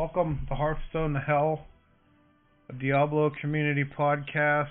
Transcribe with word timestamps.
Welcome 0.00 0.46
to 0.48 0.54
Hearthstone 0.54 1.12
to 1.12 1.20
Hell, 1.20 1.66
a 2.70 2.72
Diablo 2.72 3.30
community 3.38 3.84
podcast. 3.84 4.68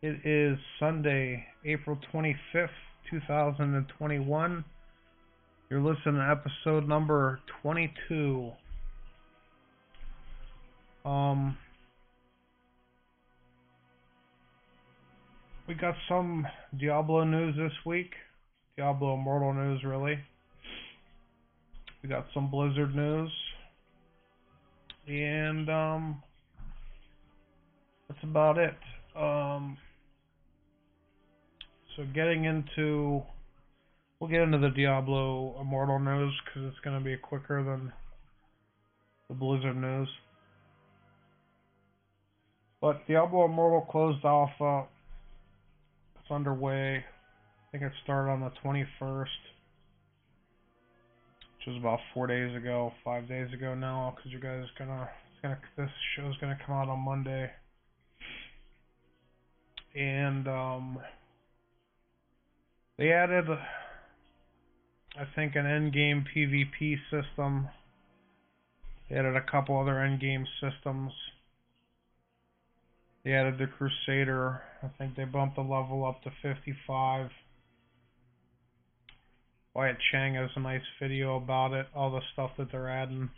It 0.00 0.24
is 0.24 0.56
Sunday, 0.78 1.44
April 1.64 1.98
25th, 2.14 2.68
2021. 3.10 4.64
You're 5.68 5.80
listening 5.80 6.14
to 6.14 6.30
episode 6.30 6.86
number 6.88 7.40
22. 7.62 8.52
Um, 11.04 11.58
we 15.66 15.74
got 15.74 15.96
some 16.08 16.46
Diablo 16.78 17.24
news 17.24 17.56
this 17.56 17.72
week. 17.84 18.12
Diablo 18.76 19.14
Immortal 19.14 19.52
news, 19.52 19.82
really. 19.82 20.16
We 22.04 22.08
got 22.08 22.26
some 22.32 22.52
Blizzard 22.52 22.94
news. 22.94 23.32
And, 25.10 25.68
um, 25.68 26.22
that's 28.08 28.22
about 28.22 28.58
it. 28.58 28.76
Um, 29.16 29.76
so 31.96 32.04
getting 32.14 32.44
into, 32.44 33.20
we'll 34.20 34.30
get 34.30 34.42
into 34.42 34.58
the 34.58 34.70
Diablo 34.70 35.60
Immortal 35.60 35.98
news 35.98 36.32
because 36.44 36.68
it's 36.68 36.78
going 36.84 36.96
to 36.96 37.04
be 37.04 37.16
quicker 37.16 37.64
than 37.64 37.92
the 39.28 39.34
Blizzard 39.34 39.76
news. 39.76 40.08
But 42.80 43.04
Diablo 43.08 43.46
Immortal 43.46 43.88
closed 43.90 44.24
alpha. 44.24 44.86
It's 46.20 46.30
underway. 46.30 46.98
I 46.98 47.70
think 47.72 47.82
it 47.82 47.92
started 48.04 48.30
on 48.30 48.40
the 48.40 48.52
21st, 48.64 49.26
which 51.60 51.74
was 51.74 51.76
about 51.76 51.98
four 52.14 52.26
days 52.26 52.56
ago, 52.56 52.90
five 53.04 53.28
days 53.28 53.52
ago 53.52 53.74
now, 53.74 54.14
because 54.16 54.32
you 54.32 54.40
guys 54.40 54.64
gonna, 54.78 55.06
gonna, 55.42 55.58
this 55.76 55.90
show's 56.16 56.34
gonna 56.38 56.58
come 56.64 56.74
out 56.74 56.88
on 56.88 56.98
Monday, 57.00 57.50
and 59.94 60.48
um, 60.48 60.98
they 62.96 63.12
added, 63.12 63.44
I 65.18 65.24
think, 65.36 65.54
an 65.54 65.66
endgame 65.66 66.24
PvP 66.34 66.96
system. 67.10 67.68
They 69.10 69.16
added 69.16 69.36
a 69.36 69.50
couple 69.50 69.78
other 69.78 69.96
endgame 69.96 70.44
systems. 70.62 71.12
They 73.22 73.32
added 73.32 73.58
the 73.58 73.66
Crusader. 73.66 74.62
I 74.82 74.88
think 74.96 75.14
they 75.14 75.24
bumped 75.24 75.56
the 75.56 75.62
level 75.62 76.06
up 76.06 76.22
to 76.22 76.30
55. 76.42 77.28
Wyatt 79.74 79.98
Cheng 80.10 80.34
has 80.34 80.50
a 80.56 80.60
nice 80.60 80.82
video 81.00 81.36
about 81.36 81.72
it, 81.72 81.86
all 81.94 82.10
the 82.10 82.20
stuff 82.32 82.50
that 82.58 82.72
they're 82.72 82.90
adding 82.90 83.30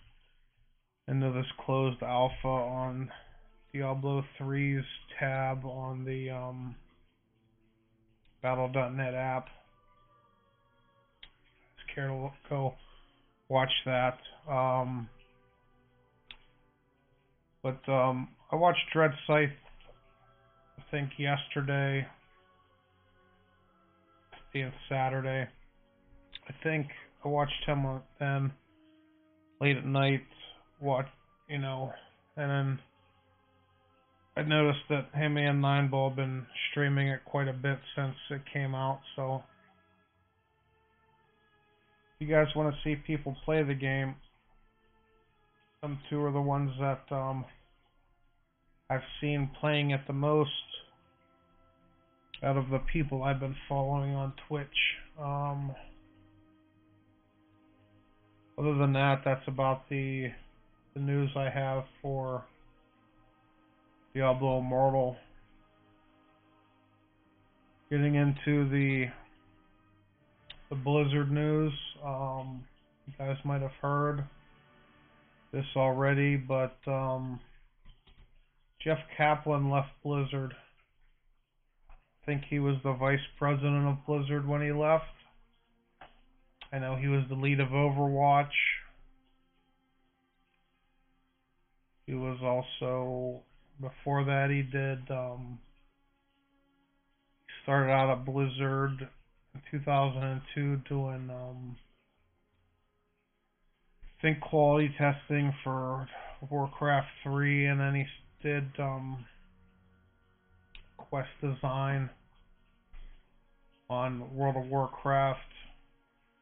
into 1.06 1.30
this 1.32 1.46
closed 1.66 2.02
alpha 2.02 2.48
on 2.48 3.10
Diablo 3.72 4.24
3's 4.40 4.84
tab 5.18 5.64
on 5.64 6.04
the 6.04 6.30
um, 6.30 6.74
Battle.net 8.42 9.14
app. 9.14 9.46
Just 11.76 11.94
care 11.94 12.08
to 12.08 12.30
go 12.48 12.74
watch 13.48 13.70
that. 13.84 14.18
Um, 14.50 15.08
but 17.62 17.80
um, 17.88 18.28
I 18.50 18.56
watched 18.56 18.80
Dread 18.92 19.12
Scythe, 19.26 19.50
I 20.78 20.82
think 20.90 21.10
yesterday, 21.18 22.06
being 24.52 24.72
Saturday. 24.88 25.48
I 26.52 26.64
think 26.64 26.88
I 27.24 27.28
watched 27.28 27.64
him 27.66 28.00
then 28.18 28.52
late 29.60 29.76
at 29.76 29.86
night. 29.86 30.22
Watch, 30.80 31.06
you 31.48 31.58
know, 31.58 31.92
and 32.36 32.50
then 32.50 32.78
I 34.36 34.42
noticed 34.42 34.84
that 34.88 35.14
him 35.14 35.36
and 35.36 35.62
Nineball 35.62 36.10
have 36.10 36.16
been 36.16 36.46
streaming 36.70 37.08
it 37.08 37.20
quite 37.24 37.48
a 37.48 37.52
bit 37.52 37.78
since 37.94 38.14
it 38.30 38.42
came 38.52 38.74
out. 38.74 39.00
So, 39.14 39.42
if 42.20 42.26
you 42.26 42.34
guys 42.34 42.48
want 42.56 42.74
to 42.74 42.80
see 42.82 42.96
people 42.96 43.36
play 43.44 43.62
the 43.62 43.74
game, 43.74 44.16
them 45.82 45.98
two 46.10 46.22
are 46.24 46.32
the 46.32 46.40
ones 46.40 46.72
that 46.80 47.14
um, 47.14 47.44
I've 48.90 49.00
seen 49.20 49.50
playing 49.60 49.92
it 49.92 50.00
the 50.06 50.12
most 50.12 50.50
out 52.42 52.56
of 52.56 52.70
the 52.70 52.80
people 52.92 53.22
I've 53.22 53.40
been 53.40 53.56
following 53.68 54.14
on 54.14 54.32
Twitch. 54.48 54.66
Um, 55.20 55.72
other 58.58 58.74
than 58.74 58.92
that, 58.92 59.22
that's 59.24 59.46
about 59.46 59.88
the 59.88 60.28
the 60.94 61.00
news 61.00 61.30
I 61.36 61.48
have 61.48 61.84
for 62.02 62.44
Diablo 64.14 64.58
Immortal. 64.58 65.16
Getting 67.90 68.14
into 68.14 68.68
the 68.68 69.06
the 70.70 70.76
Blizzard 70.76 71.30
news, 71.30 71.72
um, 72.04 72.64
you 73.06 73.12
guys 73.18 73.36
might 73.44 73.62
have 73.62 73.72
heard 73.80 74.24
this 75.52 75.66
already, 75.76 76.36
but 76.36 76.76
um, 76.86 77.40
Jeff 78.82 78.98
Kaplan 79.16 79.70
left 79.70 79.90
Blizzard. 80.02 80.54
I 81.90 82.26
think 82.26 82.42
he 82.48 82.58
was 82.58 82.76
the 82.84 82.92
vice 82.94 83.18
president 83.38 83.86
of 83.86 84.06
Blizzard 84.06 84.46
when 84.46 84.62
he 84.62 84.72
left. 84.72 85.04
I 86.72 86.78
know 86.78 86.96
he 86.96 87.08
was 87.08 87.24
the 87.28 87.34
lead 87.34 87.60
of 87.60 87.68
Overwatch. 87.68 88.46
He 92.06 92.14
was 92.14 92.38
also 92.42 93.42
before 93.80 94.24
that 94.24 94.48
he 94.50 94.62
did 94.62 95.10
um 95.10 95.58
started 97.62 97.90
out 97.90 98.10
at 98.10 98.24
Blizzard 98.24 99.08
in 99.54 99.62
2002 99.70 100.82
doing 100.88 101.30
um 101.30 101.76
think 104.20 104.40
quality 104.40 104.94
testing 104.98 105.52
for 105.64 106.06
Warcraft 106.48 107.08
3 107.24 107.66
and 107.66 107.80
then 107.80 107.94
he 107.94 108.04
did 108.48 108.64
um 108.78 109.24
quest 110.96 111.28
design 111.40 112.08
on 113.90 114.34
World 114.34 114.56
of 114.56 114.66
Warcraft 114.70 115.40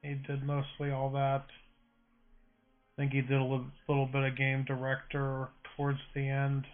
he 0.02 0.14
did 0.14 0.42
mostly 0.42 0.90
all 0.90 1.10
that. 1.10 1.44
I 1.46 3.02
think 3.02 3.12
he 3.12 3.20
did 3.20 3.38
a 3.38 3.42
little, 3.42 3.66
little 3.88 4.06
bit 4.06 4.24
of 4.24 4.36
game 4.36 4.64
director 4.66 5.48
towards 5.76 5.98
the 6.14 6.28
end. 6.28 6.64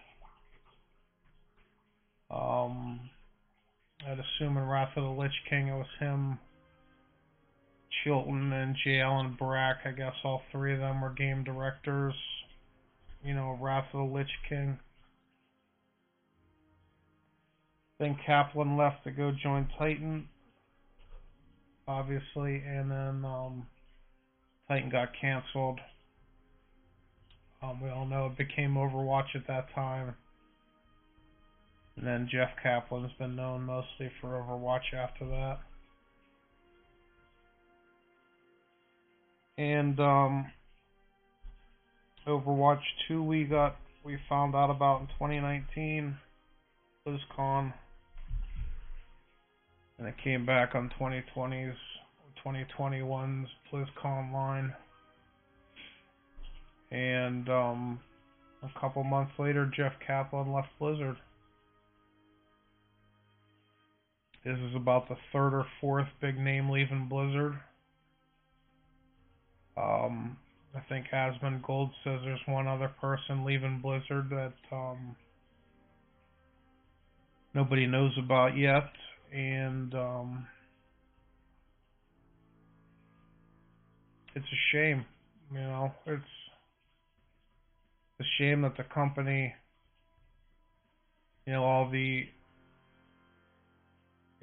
Um, 2.29 3.09
I'd 4.05 4.19
assume 4.19 4.57
in 4.57 4.63
Wrath 4.63 4.95
of 4.97 5.03
the 5.03 5.09
Lich 5.09 5.31
King 5.49 5.67
it 5.67 5.77
was 5.77 5.87
him, 5.99 6.39
Chilton, 8.03 8.51
and 8.51 8.75
J. 8.83 8.99
Allen 8.99 9.35
Brack. 9.39 9.77
I 9.85 9.91
guess 9.91 10.13
all 10.23 10.41
three 10.51 10.73
of 10.73 10.79
them 10.79 11.01
were 11.01 11.13
game 11.13 11.43
directors. 11.43 12.15
You 13.23 13.33
know, 13.33 13.57
Wrath 13.61 13.87
of 13.93 14.07
the 14.07 14.13
Lich 14.15 14.31
King. 14.49 14.79
Then 17.99 18.17
Kaplan 18.25 18.77
left 18.77 19.03
to 19.05 19.11
go 19.11 19.31
join 19.31 19.67
Titan 19.77 20.27
obviously, 21.87 22.63
and 22.65 22.91
then 22.91 23.25
um, 23.25 23.67
Titan 24.67 24.89
got 24.89 25.09
canceled. 25.19 25.79
Um, 27.61 27.81
we 27.81 27.89
all 27.89 28.05
know 28.05 28.27
it 28.27 28.37
became 28.37 28.75
Overwatch 28.75 29.35
at 29.35 29.47
that 29.47 29.73
time. 29.73 30.15
And 31.95 32.05
then 32.05 32.29
Jeff 32.31 32.49
Kaplan's 32.63 33.11
been 33.17 33.35
known 33.35 33.63
mostly 33.63 34.11
for 34.21 34.27
Overwatch 34.27 34.93
after 34.95 35.25
that. 35.25 35.59
And 39.57 39.99
um, 39.99 40.51
Overwatch 42.27 42.81
2 43.07 43.23
we 43.23 43.45
got 43.45 43.77
we 44.03 44.17
found 44.29 44.55
out 44.55 44.69
about 44.69 45.01
in 45.01 45.07
2019 45.07 46.15
BlizzCon 47.05 47.73
and 49.97 50.07
it 50.07 50.15
came 50.23 50.45
back 50.45 50.75
on 50.75 50.91
2020's 50.99 51.77
2021's 52.45 53.49
BlizzConline. 53.71 54.73
And 56.91 57.49
um, 57.49 57.99
a 58.63 58.79
couple 58.79 59.03
months 59.03 59.33
later, 59.37 59.69
Jeff 59.75 59.93
Kaplan 60.05 60.53
left 60.53 60.69
Blizzard. 60.79 61.17
This 64.45 64.57
is 64.57 64.75
about 64.75 65.09
the 65.09 65.17
third 65.33 65.53
or 65.53 65.65
fourth 65.81 66.07
big 66.21 66.37
name 66.37 66.69
leaving 66.69 67.07
Blizzard. 67.09 67.59
Um, 69.75 70.37
I 70.73 70.79
think 70.87 71.07
Asmongold 71.13 71.89
says 72.03 72.19
there's 72.23 72.39
one 72.47 72.67
other 72.67 72.91
person 73.01 73.43
leaving 73.43 73.81
Blizzard 73.81 74.29
that 74.29 74.53
um, 74.71 75.15
nobody 77.53 77.85
knows 77.87 78.13
about 78.17 78.57
yet 78.57 78.89
and 79.33 79.93
um, 79.93 80.47
it's 84.35 84.45
a 84.45 84.59
shame. 84.71 85.05
You 85.51 85.59
know, 85.59 85.91
it's 86.05 86.23
a 88.19 88.23
shame 88.37 88.61
that 88.61 88.77
the 88.77 88.83
company, 88.83 89.53
you 91.45 91.53
know, 91.53 91.63
all 91.63 91.89
the 91.89 92.23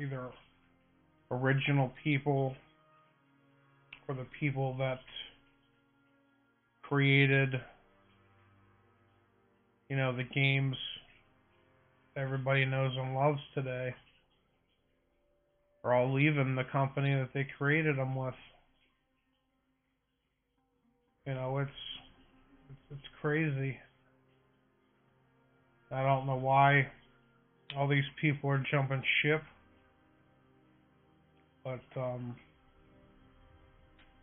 either 0.01 0.29
original 1.31 1.93
people 2.03 2.55
or 4.09 4.15
the 4.15 4.27
people 4.39 4.77
that 4.79 5.01
created, 6.83 7.55
you 9.89 9.97
know, 9.97 10.17
the 10.17 10.25
games 10.25 10.77
everybody 12.17 12.65
knows 12.65 12.93
and 12.97 13.15
loves 13.15 13.41
today 13.55 13.95
are 15.85 15.93
all 15.93 16.13
leaving 16.13 16.57
the 16.57 16.65
company 16.65 17.15
that 17.15 17.29
they 17.35 17.47
created 17.59 17.99
them 17.99 18.17
with. 18.17 18.35
You 21.27 21.35
know, 21.35 21.59
it's 21.59 21.71
it's, 22.71 22.99
it's 22.99 23.09
crazy. 23.21 23.79
I 25.91 26.03
don't 26.03 26.27
know 26.27 26.37
why 26.37 26.89
all 27.77 27.87
these 27.87 28.05
people 28.21 28.51
are 28.51 28.65
jumping 28.71 29.03
ship, 29.23 29.43
but 31.63 31.81
um, 31.97 32.35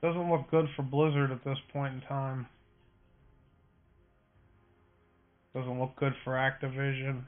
doesn't 0.01 0.29
look 0.29 0.49
good 0.49 0.65
for 0.75 0.81
Blizzard 0.83 1.31
at 1.31 1.43
this 1.43 1.57
point 1.71 1.93
in 1.93 2.01
time. 2.01 2.47
Doesn't 5.53 5.79
look 5.79 5.95
good 5.97 6.13
for 6.23 6.33
Activision. 6.33 7.23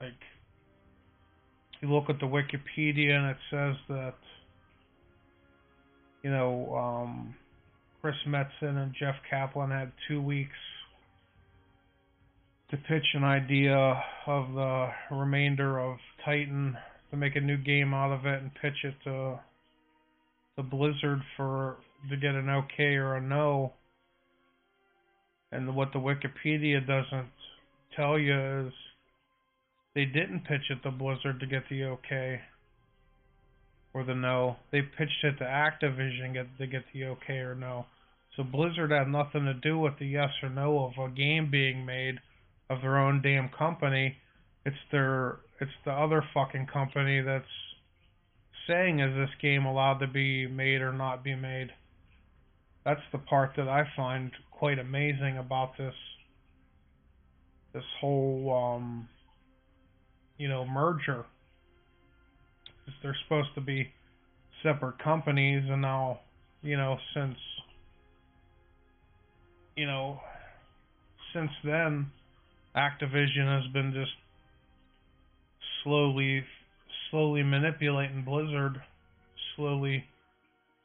Like, 0.00 0.12
you 1.80 1.92
look 1.92 2.10
at 2.10 2.18
the 2.20 2.26
Wikipedia 2.26 3.12
and 3.12 3.30
it 3.30 3.36
says 3.50 3.76
that, 3.88 4.14
you 6.22 6.30
know, 6.30 6.74
um, 6.74 7.34
Chris 8.00 8.16
Metzen 8.26 8.76
and 8.76 8.94
Jeff 8.98 9.16
Kaplan 9.28 9.70
had 9.70 9.92
two 10.08 10.20
weeks 10.22 10.56
to 12.70 12.76
pitch 12.76 13.06
an 13.14 13.24
idea 13.24 14.02
of 14.26 14.52
the 14.52 14.88
remainder 15.10 15.78
of 15.78 15.96
Titan 16.24 16.76
to 17.10 17.16
make 17.16 17.34
a 17.36 17.40
new 17.40 17.56
game 17.56 17.94
out 17.94 18.12
of 18.12 18.26
it 18.26 18.42
and 18.42 18.50
pitch 18.60 18.84
it 18.84 18.94
to 19.04 19.40
the 20.56 20.62
Blizzard 20.62 21.22
for 21.36 21.76
to 22.10 22.16
get 22.16 22.34
an 22.34 22.48
okay 22.48 22.94
or 22.94 23.14
a 23.14 23.20
no. 23.20 23.72
And 25.50 25.74
what 25.74 25.92
the 25.92 25.98
Wikipedia 25.98 26.86
doesn't 26.86 27.30
tell 27.96 28.18
you 28.18 28.66
is 28.66 28.72
they 29.98 30.04
didn't 30.04 30.44
pitch 30.44 30.70
it 30.70 30.80
to 30.84 30.92
Blizzard 30.92 31.40
to 31.40 31.46
get 31.46 31.64
the 31.68 31.82
okay 31.82 32.40
or 33.92 34.04
the 34.04 34.14
no. 34.14 34.54
They 34.70 34.80
pitched 34.80 35.24
it 35.24 35.38
to 35.38 35.44
Activision 35.44 36.34
get 36.34 36.46
to 36.58 36.68
get 36.68 36.84
the 36.94 37.06
okay 37.06 37.38
or 37.38 37.56
no. 37.56 37.84
So 38.36 38.44
Blizzard 38.44 38.92
had 38.92 39.08
nothing 39.08 39.46
to 39.46 39.54
do 39.54 39.76
with 39.76 39.98
the 39.98 40.06
yes 40.06 40.28
or 40.40 40.50
no 40.50 40.84
of 40.84 40.92
a 41.04 41.12
game 41.12 41.50
being 41.50 41.84
made 41.84 42.20
of 42.70 42.80
their 42.80 42.96
own 42.96 43.22
damn 43.22 43.48
company. 43.48 44.14
It's 44.64 44.76
their 44.92 45.40
it's 45.60 45.72
the 45.84 45.90
other 45.90 46.22
fucking 46.32 46.68
company 46.72 47.20
that's 47.20 47.44
saying 48.68 49.00
is 49.00 49.16
this 49.16 49.34
game 49.42 49.64
allowed 49.64 49.98
to 49.98 50.06
be 50.06 50.46
made 50.46 50.80
or 50.80 50.92
not 50.92 51.24
be 51.24 51.34
made. 51.34 51.70
That's 52.84 53.02
the 53.10 53.18
part 53.18 53.54
that 53.56 53.66
I 53.66 53.82
find 53.96 54.30
quite 54.52 54.78
amazing 54.78 55.38
about 55.38 55.76
this 55.76 55.94
this 57.72 57.82
whole 58.00 58.76
um 58.76 59.08
you 60.38 60.48
know 60.48 60.64
merger. 60.64 61.24
They're 63.02 63.16
supposed 63.24 63.54
to 63.54 63.60
be 63.60 63.92
separate 64.62 64.98
companies 64.98 65.62
and 65.68 65.82
now, 65.82 66.20
you 66.62 66.76
know, 66.76 66.96
since 67.14 67.36
you 69.76 69.86
know 69.86 70.20
since 71.34 71.50
then 71.62 72.10
Activision 72.76 73.62
has 73.62 73.70
been 73.72 73.92
just 73.92 74.12
slowly 75.82 76.44
slowly 77.10 77.42
manipulating 77.42 78.24
Blizzard, 78.24 78.80
slowly 79.56 80.04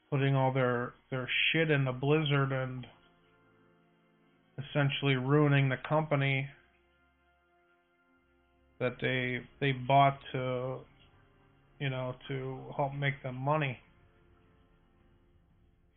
putting 0.10 0.36
all 0.36 0.52
their 0.52 0.94
their 1.10 1.30
shit 1.52 1.72
in 1.72 1.86
the 1.86 1.92
Blizzard 1.92 2.52
and 2.52 2.86
essentially 4.58 5.16
ruining 5.16 5.70
the 5.70 5.78
company 5.88 6.48
that 8.80 8.96
they 9.02 9.42
they 9.60 9.72
bought 9.72 10.18
to 10.32 10.78
you 11.80 11.90
know 11.90 12.16
to 12.28 12.58
help 12.76 12.94
make 12.94 13.22
them 13.24 13.36
money. 13.36 13.78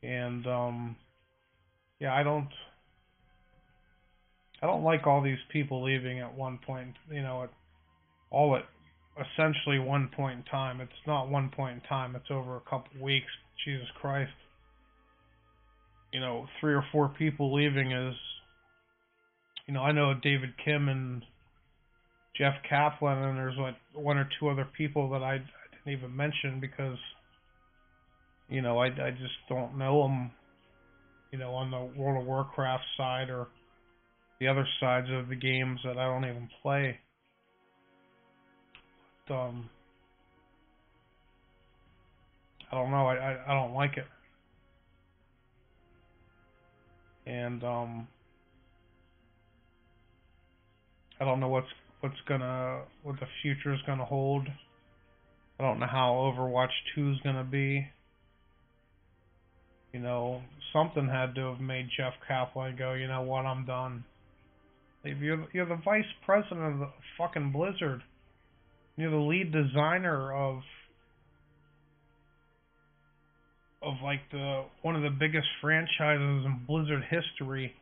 And 0.02 0.46
um 0.46 0.96
yeah, 2.00 2.14
I 2.14 2.22
don't 2.22 2.48
I 4.62 4.66
don't 4.66 4.84
like 4.84 5.06
all 5.06 5.22
these 5.22 5.38
people 5.52 5.84
leaving 5.84 6.20
at 6.20 6.34
one 6.34 6.58
point, 6.66 6.94
you 7.10 7.22
know, 7.22 7.44
at 7.44 7.50
all 8.30 8.56
at 8.56 8.64
essentially 9.16 9.78
one 9.78 10.10
point 10.14 10.38
in 10.38 10.44
time. 10.44 10.80
It's 10.80 10.92
not 11.06 11.28
one 11.28 11.50
point 11.50 11.82
in 11.82 11.88
time, 11.88 12.16
it's 12.16 12.30
over 12.30 12.56
a 12.56 12.60
couple 12.60 13.02
weeks. 13.02 13.30
Jesus 13.64 13.88
Christ. 14.00 14.32
You 16.12 16.20
know, 16.20 16.46
three 16.60 16.74
or 16.74 16.84
four 16.92 17.08
people 17.08 17.54
leaving 17.54 17.92
is 17.92 18.14
you 19.66 19.74
know, 19.74 19.80
I 19.80 19.92
know 19.92 20.14
David 20.14 20.50
Kim 20.64 20.88
and 20.88 21.22
Jeff 22.38 22.54
Kaplan 22.68 23.18
and 23.18 23.38
there's 23.38 23.56
like 23.58 23.76
one 23.94 24.18
or 24.18 24.28
two 24.38 24.48
other 24.48 24.68
people 24.76 25.10
that 25.10 25.22
I, 25.22 25.34
I 25.34 25.38
didn't 25.38 25.98
even 25.98 26.14
mention 26.14 26.60
because 26.60 26.98
you 28.48 28.62
know, 28.62 28.78
I 28.78 28.86
I 28.86 29.10
just 29.10 29.34
don't 29.48 29.76
know 29.76 30.02
them 30.02 30.30
you 31.36 31.38
know, 31.38 31.54
on 31.54 31.70
the 31.70 32.00
World 32.00 32.22
of 32.22 32.26
Warcraft 32.26 32.84
side 32.96 33.30
or 33.30 33.48
the 34.40 34.48
other 34.48 34.66
sides 34.80 35.08
of 35.10 35.28
the 35.28 35.36
games 35.36 35.80
that 35.84 35.98
I 35.98 36.04
don't 36.04 36.24
even 36.24 36.48
play. 36.62 36.98
But, 39.28 39.34
um, 39.34 39.70
I 42.70 42.74
don't 42.74 42.90
know. 42.90 43.06
I, 43.06 43.14
I, 43.16 43.38
I 43.48 43.54
don't 43.54 43.74
like 43.74 43.96
it. 43.96 44.06
And 47.26 47.62
um, 47.64 48.08
I 51.20 51.24
don't 51.24 51.40
know 51.40 51.48
what's 51.48 51.66
what's 52.00 52.20
gonna 52.28 52.82
what 53.02 53.18
the 53.20 53.26
future 53.42 53.74
is 53.74 53.80
gonna 53.86 54.04
hold. 54.04 54.46
I 55.58 55.62
don't 55.62 55.80
know 55.80 55.86
how 55.86 56.12
Overwatch 56.12 56.68
2 56.94 57.12
is 57.12 57.16
gonna 57.24 57.44
be. 57.44 57.88
You 59.92 60.00
know, 60.00 60.42
something 60.72 61.08
had 61.08 61.34
to 61.36 61.52
have 61.52 61.60
made 61.60 61.88
Jeff 61.96 62.12
Kaplan 62.28 62.76
go, 62.76 62.92
you 62.92 63.08
know 63.08 63.22
what, 63.22 63.46
I'm 63.46 63.64
done. 63.64 64.04
You're 65.04 65.46
you're 65.52 65.66
the 65.66 65.80
vice 65.84 66.04
president 66.24 66.74
of 66.74 66.78
the 66.80 66.88
fucking 67.16 67.52
Blizzard. 67.52 68.02
You're 68.96 69.10
the 69.10 69.16
lead 69.16 69.52
designer 69.52 70.32
of 70.34 70.62
of 73.82 73.94
like 74.02 74.20
the 74.32 74.64
one 74.82 74.96
of 74.96 75.02
the 75.02 75.16
biggest 75.16 75.46
franchises 75.60 76.44
in 76.44 76.60
Blizzard 76.66 77.04
history, 77.08 77.72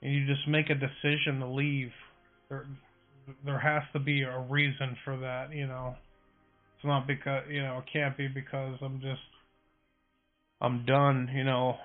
and 0.00 0.12
you 0.12 0.26
just 0.26 0.48
make 0.48 0.70
a 0.70 0.74
decision 0.74 1.40
to 1.40 1.46
leave. 1.46 1.92
There 3.44 3.58
has 3.58 3.82
to 3.92 3.98
be 3.98 4.22
a 4.22 4.46
reason 4.50 4.96
for 5.04 5.16
that, 5.18 5.52
you 5.52 5.66
know. 5.66 5.96
It's 6.76 6.84
not 6.84 7.06
because 7.06 7.44
you 7.50 7.62
know 7.62 7.78
it 7.78 7.84
can't 7.92 8.16
be 8.16 8.28
because 8.28 8.78
I'm 8.82 9.00
just 9.00 9.20
I'm 10.60 10.84
done, 10.86 11.30
you 11.34 11.44
know. 11.44 11.76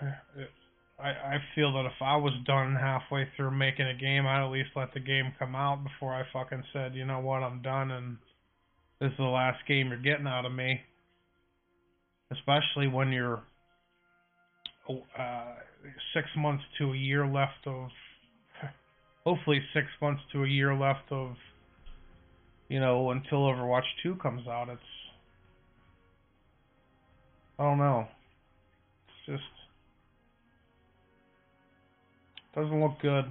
I, 0.99 1.09
I 1.09 1.37
feel 1.55 1.73
that 1.73 1.85
if 1.85 1.99
I 2.01 2.17
was 2.17 2.33
done 2.45 2.75
halfway 2.75 3.27
through 3.35 3.51
making 3.51 3.87
a 3.87 3.95
game, 3.99 4.27
I'd 4.27 4.45
at 4.45 4.51
least 4.51 4.69
let 4.75 4.93
the 4.93 4.99
game 4.99 5.33
come 5.39 5.55
out 5.55 5.83
before 5.83 6.13
I 6.13 6.23
fucking 6.31 6.63
said, 6.71 6.93
you 6.93 7.05
know 7.05 7.19
what, 7.19 7.41
I'm 7.41 7.63
done 7.63 7.89
and 7.89 8.17
this 9.01 9.09
is 9.09 9.17
the 9.17 9.23
last 9.23 9.57
game 9.67 9.89
you're 9.89 9.97
getting 9.97 10.27
out 10.27 10.45
of 10.45 10.51
me. 10.51 10.79
Especially 12.31 12.87
when 12.87 13.11
you're 13.11 13.41
uh, 14.87 15.55
six 16.13 16.27
months 16.37 16.63
to 16.77 16.93
a 16.93 16.95
year 16.95 17.25
left 17.25 17.65
of, 17.65 17.89
hopefully 19.25 19.61
six 19.73 19.87
months 20.01 20.21
to 20.31 20.43
a 20.43 20.47
year 20.47 20.73
left 20.75 21.11
of, 21.11 21.35
you 22.69 22.79
know, 22.79 23.11
until 23.11 23.39
Overwatch 23.39 23.83
2 24.03 24.15
comes 24.15 24.47
out. 24.47 24.69
It's, 24.69 24.81
I 27.59 27.63
don't 27.63 27.77
know. 27.77 28.07
It's 29.07 29.37
just 29.37 29.43
doesn't 32.55 32.81
look 32.81 32.99
good. 33.01 33.25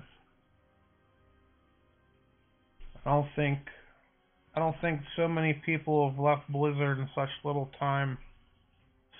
I 3.05 3.11
don't 3.11 3.29
think 3.37 3.59
I 4.55 4.61
don't 4.61 4.77
think 4.81 5.01
so 5.17 5.29
many 5.29 5.55
people 5.65 6.11
have 6.11 6.19
left 6.19 6.51
Blizzard 6.51 6.99
in 6.99 7.09
such 7.15 7.29
little 7.45 7.71
time 7.79 8.19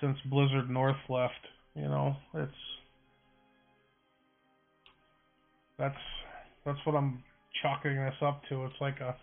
since 0.01 0.17
Blizzard 0.25 0.69
North 0.69 0.97
left. 1.09 1.33
You 1.75 1.83
know, 1.83 2.15
it's 2.33 2.51
that's 5.77 5.95
that's 6.65 6.79
what 6.85 6.95
I'm 6.95 7.23
chalking 7.61 7.95
this 7.95 8.15
up 8.21 8.41
to. 8.49 8.65
It's 8.65 8.75
like 8.79 8.99
a 8.99 9.15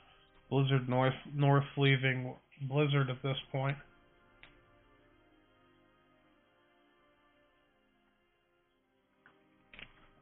Blizzard 0.50 0.88
North 0.88 1.14
North 1.34 1.64
leaving 1.76 2.34
Blizzard 2.62 3.10
at 3.10 3.22
this 3.22 3.36
point. 3.52 3.76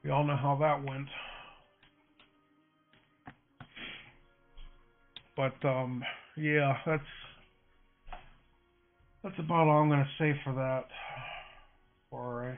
We 0.04 0.10
all 0.10 0.24
know 0.24 0.36
how 0.36 0.56
that 0.60 0.84
went. 0.84 1.08
But 5.36 5.68
um, 5.68 6.02
yeah, 6.36 6.76
that's 6.86 7.02
that's 9.22 9.38
about 9.38 9.68
all 9.68 9.82
I'm 9.82 9.88
gonna 9.88 10.08
say 10.18 10.38
for 10.44 10.54
that. 10.54 10.86
Uh, 12.16 12.56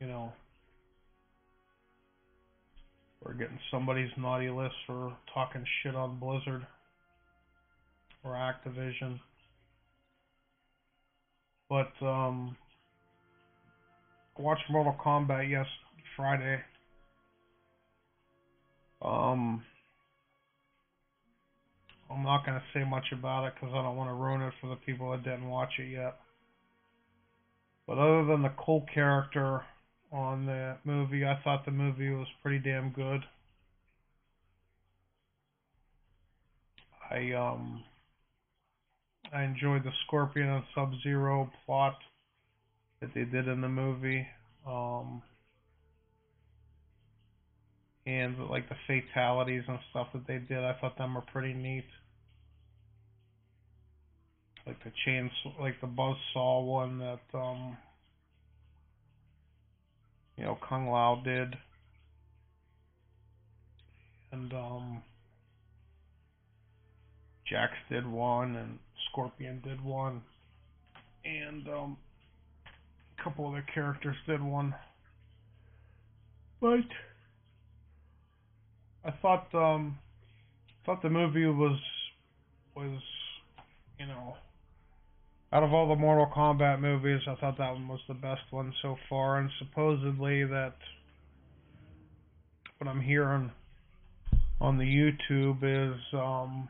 you 0.00 0.06
know, 0.06 0.32
we're 3.30 3.36
getting 3.36 3.60
somebody's 3.70 4.10
naughty 4.16 4.50
list 4.50 4.74
for 4.88 5.16
talking 5.32 5.64
shit 5.82 5.94
on 5.94 6.18
Blizzard 6.18 6.66
or 8.24 8.32
Activision. 8.32 9.20
But 11.68 11.92
um, 12.04 12.56
watched 14.36 14.64
Mortal 14.68 14.96
Kombat 15.04 15.48
yes 15.48 15.66
Friday. 16.16 16.58
Um, 19.00 19.62
I'm 22.10 22.24
not 22.24 22.44
gonna 22.44 22.62
say 22.74 22.82
much 22.82 23.06
about 23.12 23.46
it 23.46 23.54
because 23.54 23.72
I 23.72 23.82
don't 23.82 23.96
want 23.96 24.10
to 24.10 24.14
ruin 24.14 24.42
it 24.42 24.54
for 24.60 24.66
the 24.66 24.76
people 24.76 25.12
that 25.12 25.22
didn't 25.22 25.48
watch 25.48 25.70
it 25.78 25.92
yet. 25.92 26.16
But 27.86 27.98
other 27.98 28.24
than 28.24 28.42
the 28.42 28.52
Cole 28.58 28.84
character 28.92 29.62
on 30.12 30.46
the 30.46 30.76
movie, 30.84 31.24
I 31.24 31.38
thought 31.42 31.64
the 31.64 31.70
movie 31.70 32.10
was 32.10 32.26
pretty 32.42 32.58
damn 32.58 32.90
good. 32.90 33.24
I 37.10 37.32
um 37.32 37.84
I 39.32 39.44
enjoyed 39.44 39.84
the 39.84 39.92
Scorpion 40.06 40.48
and 40.48 40.64
Sub 40.74 40.92
Zero 41.02 41.50
plot 41.64 41.96
that 43.00 43.14
they 43.14 43.24
did 43.24 43.48
in 43.48 43.60
the 43.60 43.68
movie. 43.68 44.26
Um, 44.66 45.22
and 48.06 48.36
like 48.48 48.68
the 48.68 48.76
fatalities 48.86 49.62
and 49.68 49.78
stuff 49.90 50.08
that 50.14 50.26
they 50.26 50.38
did, 50.38 50.58
I 50.58 50.74
thought 50.80 50.98
them 50.98 51.14
were 51.14 51.20
pretty 51.20 51.54
neat. 51.54 51.86
Like 54.66 54.82
the 54.84 54.92
chain, 55.04 55.30
like 55.60 55.80
the 55.80 55.86
buzz 55.86 56.16
saw 56.32 56.62
one 56.62 56.98
that 56.98 57.20
um, 57.34 57.76
you 60.40 60.46
know 60.46 60.58
Kung 60.66 60.88
Lao 60.88 61.20
did, 61.22 61.54
and 64.32 64.50
um, 64.54 65.02
Jax 67.46 67.74
did 67.90 68.10
one, 68.10 68.56
and 68.56 68.78
Scorpion 69.10 69.60
did 69.62 69.84
one, 69.84 70.22
and 71.26 71.68
um, 71.68 71.98
a 73.18 73.22
couple 73.22 73.46
other 73.46 73.64
characters 73.74 74.16
did 74.26 74.42
one. 74.42 74.74
But 76.58 76.88
I 79.04 79.10
thought 79.20 79.54
um, 79.54 79.98
thought 80.86 81.02
the 81.02 81.10
movie 81.10 81.44
was 81.44 81.78
was 82.74 82.98
you 83.98 84.06
know 84.06 84.36
out 85.52 85.62
of 85.62 85.72
all 85.72 85.88
the 85.88 85.96
Mortal 85.96 86.30
Kombat 86.34 86.80
movies, 86.80 87.20
I 87.26 87.34
thought 87.36 87.58
that 87.58 87.72
one 87.72 87.88
was 87.88 88.00
the 88.08 88.14
best 88.14 88.42
one 88.50 88.72
so 88.82 88.96
far, 89.08 89.38
and 89.38 89.50
supposedly 89.58 90.44
that 90.44 90.74
what 92.78 92.88
I'm 92.88 93.00
hearing 93.00 93.50
on 94.60 94.78
the 94.78 94.84
YouTube 94.84 95.62
is 95.62 96.00
um, 96.12 96.68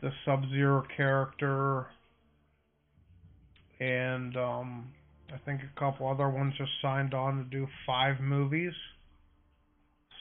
the 0.00 0.10
Sub 0.24 0.42
Zero 0.50 0.84
character 0.96 1.86
and 3.80 4.36
um, 4.36 4.86
I 5.32 5.38
think 5.44 5.60
a 5.62 5.78
couple 5.78 6.08
other 6.08 6.28
ones 6.28 6.54
just 6.56 6.70
signed 6.80 7.14
on 7.14 7.38
to 7.38 7.44
do 7.44 7.66
five 7.86 8.20
movies. 8.20 8.72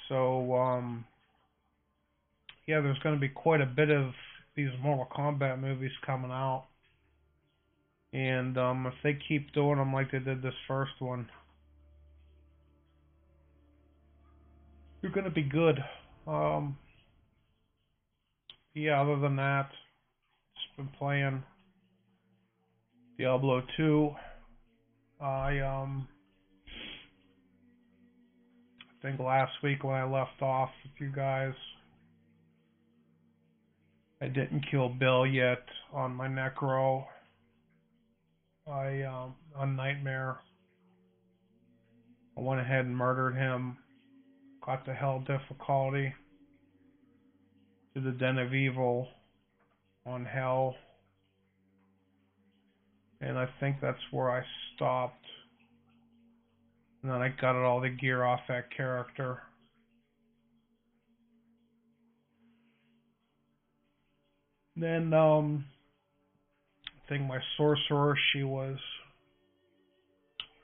So 0.10 0.56
um, 0.56 1.06
yeah, 2.68 2.82
there's 2.82 3.00
going 3.00 3.16
to 3.16 3.22
be 3.22 3.30
quite 3.30 3.62
a 3.62 3.66
bit 3.66 3.90
of 3.90 4.12
these 4.56 4.70
Mortal 4.82 5.08
Kombat 5.16 5.60
movies 5.60 5.92
coming 6.06 6.32
out, 6.32 6.68
and 8.14 8.58
um, 8.58 8.86
if 8.88 8.94
they 9.04 9.18
keep 9.28 9.54
doing 9.54 9.78
them 9.78 9.94
like 9.94 10.12
they 10.12 10.20
did 10.20 10.42
this 10.42 10.54
first 10.68 10.94
one, 11.00 11.30
you're 15.02 15.12
going 15.12 15.26
to 15.26 15.30
be 15.30 15.44
good. 15.44 15.80
Um, 16.28 16.78
yeah, 18.74 19.02
other 19.02 19.20
than 19.20 19.36
that, 19.38 19.70
just 20.56 20.78
been 20.78 20.90
playing 20.98 21.44
Diablo 23.18 23.62
2. 23.78 24.12
I 25.22 25.60
um 25.60 26.08
I 28.82 29.08
think 29.08 29.20
last 29.20 29.54
week 29.64 29.84
when 29.84 29.96
I 29.96 30.04
left 30.04 30.42
off 30.42 30.70
with 30.84 30.92
you 31.00 31.16
guys, 31.16 31.54
I 34.22 34.28
didn't 34.28 34.66
kill 34.72 34.90
Baal 34.90 35.28
yet 35.28 35.64
on 35.94 36.14
my 36.14 36.28
Necro. 36.28 37.06
I 38.68 39.04
um 39.04 39.36
on 39.56 39.76
Nightmare. 39.76 40.38
I 42.38 42.42
went 42.42 42.62
ahead 42.62 42.86
and 42.86 42.96
murdered 42.96 43.36
him. 43.36 43.78
Got 44.66 44.86
the 44.86 44.94
hell 44.94 45.24
difficulty 45.26 46.14
to 47.94 48.02
the 48.02 48.12
Den 48.12 48.38
of 48.38 48.54
Evil 48.54 49.08
on 50.06 50.26
Hell 50.26 50.76
and 53.22 53.38
I 53.38 53.48
think 53.60 53.78
that's 53.82 53.98
where 54.12 54.30
I 54.30 54.44
stopped. 54.76 55.26
And 57.02 57.12
then 57.12 57.22
I 57.22 57.30
got 57.30 57.56
all 57.56 57.82
the 57.82 57.90
gear 57.90 58.24
off 58.24 58.42
that 58.48 58.76
character. 58.76 59.40
Then 64.76 65.14
um 65.14 65.66
I 66.88 67.10
think 67.10 67.24
my 67.24 67.40
sorcerer 67.58 68.18
she 68.34 68.44
was 68.44 68.78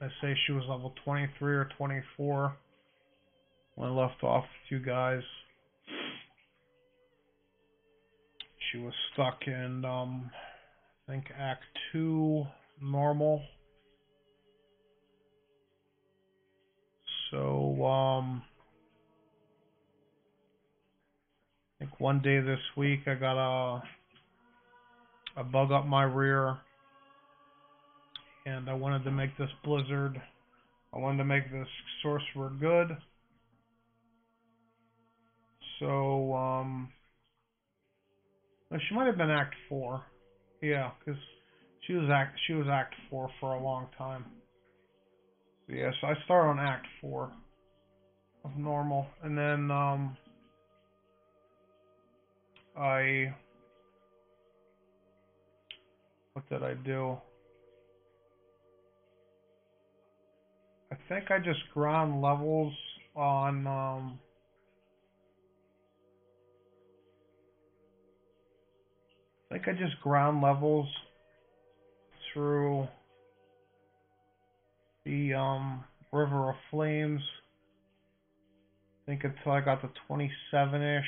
I 0.01 0.07
say 0.21 0.35
she 0.45 0.53
was 0.53 0.63
level 0.67 0.93
23 1.05 1.53
or 1.53 1.69
24 1.77 2.57
when 3.75 3.89
I 3.89 3.91
left 3.91 4.23
off 4.23 4.43
with 4.43 4.79
you 4.79 4.85
guys. 4.85 5.21
She 8.71 8.79
was 8.79 8.93
stuck 9.13 9.41
in 9.47 9.85
um 9.85 10.31
I 11.07 11.11
think 11.11 11.25
Act 11.37 11.63
2 11.91 12.45
normal. 12.81 13.41
So, 17.31 17.85
um, 17.85 18.43
I 21.79 21.85
think 21.85 21.99
one 21.99 22.21
day 22.21 22.39
this 22.41 22.59
week 22.75 23.01
I 23.07 23.15
got 23.15 23.37
a, 23.37 23.81
a 25.37 25.43
bug 25.43 25.71
up 25.71 25.85
my 25.85 26.03
rear 26.03 26.57
and 28.45 28.69
I 28.69 28.73
wanted 28.73 29.03
to 29.03 29.11
make 29.11 29.37
this 29.37 29.49
blizzard. 29.63 30.19
I 30.93 30.97
wanted 30.97 31.19
to 31.19 31.25
make 31.25 31.51
this 31.51 31.67
sorcerer 32.01 32.51
good. 32.59 32.97
So, 35.79 36.33
um, 36.33 36.89
she 38.71 38.95
might 38.95 39.07
have 39.07 39.17
been 39.17 39.29
Act 39.29 39.55
4. 39.69 40.03
Yeah, 40.61 40.91
because 40.99 41.19
she 41.87 41.93
was 41.93 42.09
act 42.11 42.39
she 42.47 42.53
was 42.53 42.67
Act 42.71 42.93
Four 43.09 43.29
for 43.39 43.53
a 43.55 43.63
long 43.63 43.87
time. 43.97 44.25
Yeah, 45.67 45.91
so 45.99 46.07
I 46.07 46.13
start 46.25 46.45
on 46.45 46.59
Act 46.59 46.85
Four 46.99 47.31
of 48.45 48.55
normal, 48.57 49.07
and 49.23 49.37
then 49.37 49.71
um, 49.71 50.17
I 52.77 53.33
what 56.33 56.47
did 56.49 56.63
I 56.63 56.73
do? 56.73 57.17
I 60.91 60.95
think 61.07 61.31
I 61.31 61.39
just 61.39 61.59
ground 61.73 62.21
levels 62.21 62.73
on 63.15 63.67
um, 63.67 64.19
I 69.49 69.55
think 69.55 69.67
I 69.67 69.71
just 69.73 70.01
ground 70.01 70.41
levels 70.41 70.87
through 72.33 72.87
the 75.05 75.33
um, 75.33 75.83
River 76.13 76.49
of 76.49 76.55
Flames. 76.69 77.21
I 79.03 79.11
think 79.11 79.23
until 79.25 79.51
I 79.51 79.61
got 79.61 79.81
to 79.81 79.89
27-ish. 80.09 81.03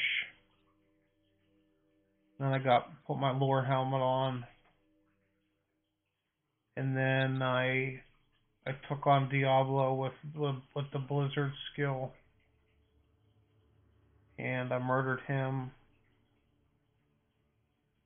Then 2.39 2.50
I 2.50 2.60
got 2.60 2.89
put 3.08 3.18
my 3.18 3.32
lore 3.32 3.63
helmet 3.63 4.01
on. 4.01 4.46
And 6.75 6.96
then 6.98 7.42
I 7.42 8.01
I 8.65 8.72
took 8.89 9.06
on 9.06 9.30
Diablo 9.30 9.94
with 9.94 10.13
with, 10.36 10.56
with 10.75 10.86
the 10.92 11.00
Blizzard 11.00 11.53
skill. 11.72 12.12
And 14.39 14.74
I 14.74 14.80
murdered 14.80 15.22
him 15.27 15.72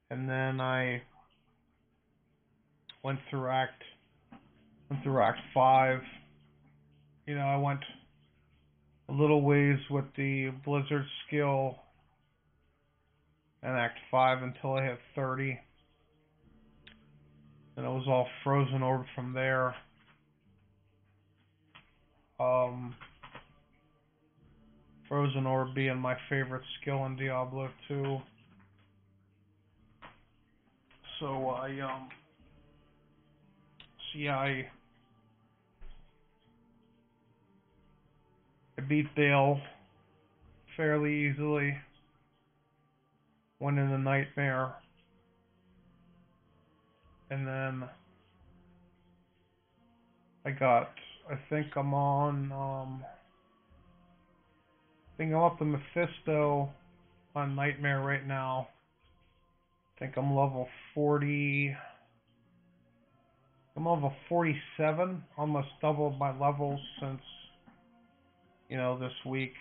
and 0.09 0.29
then 0.29 0.61
I 0.61 1.01
went 3.03 3.19
through 3.29 3.49
Act 3.49 3.81
went 4.89 5.03
through 5.03 5.21
Act 5.21 5.39
Five, 5.53 5.99
you 7.25 7.35
know, 7.35 7.45
I 7.45 7.57
went 7.57 7.81
a 9.09 9.13
little 9.13 9.41
ways 9.41 9.79
with 9.89 10.05
the 10.15 10.51
Blizzard 10.65 11.05
skill 11.25 11.75
and 13.63 13.75
Act 13.77 13.97
5 14.11 14.43
until 14.43 14.73
I 14.73 14.85
hit 14.85 14.99
30. 15.15 15.59
And 17.77 17.85
it 17.85 17.89
was 17.89 18.05
all 18.07 18.27
frozen 18.43 18.81
orb 18.81 19.05
from 19.15 19.33
there. 19.33 19.75
Um, 22.39 22.95
frozen 25.07 25.45
orb 25.45 25.73
being 25.73 25.97
my 25.97 26.15
favorite 26.29 26.63
skill 26.81 27.05
in 27.05 27.15
Diablo 27.15 27.69
2. 27.87 28.17
So 31.19 31.49
I 31.49 31.79
um 31.79 32.09
see 34.13 34.27
I 34.27 34.67
I 38.77 38.81
beat 38.87 39.07
Baal 39.15 39.59
fairly 40.75 41.29
easily. 41.29 41.75
Went 43.59 43.79
in 43.79 43.89
the 43.89 43.97
nightmare. 43.97 44.75
And 47.29 47.47
then 47.47 47.89
I 50.45 50.51
got 50.51 50.89
I 51.29 51.37
think 51.49 51.67
I'm 51.75 51.93
on 51.93 52.51
um 52.51 53.03
I 55.13 55.17
think 55.17 55.33
I'm 55.33 55.41
up 55.41 55.57
to 55.59 55.65
Mephisto 55.65 56.69
on 57.35 57.55
Nightmare 57.55 58.01
right 58.01 58.25
now. 58.25 58.67
I 59.95 59.99
think 59.99 60.15
I'm 60.15 60.35
level 60.35 60.67
40. 60.93 61.75
I'm 63.75 63.85
level 63.85 64.13
47. 64.29 65.23
Almost 65.37 65.67
doubled 65.81 66.19
my 66.19 66.37
levels 66.37 66.79
since, 67.01 67.21
you 68.69 68.77
know, 68.77 68.97
this 68.99 69.11
week. 69.25 69.53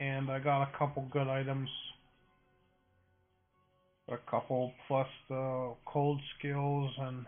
And 0.00 0.30
I 0.30 0.38
got 0.38 0.62
a 0.62 0.78
couple 0.78 1.04
good 1.10 1.26
items. 1.26 1.68
A 4.10 4.16
couple 4.30 4.72
plus 4.86 5.06
the 5.28 5.74
cold 5.84 6.20
skills 6.38 6.90
and 6.98 7.26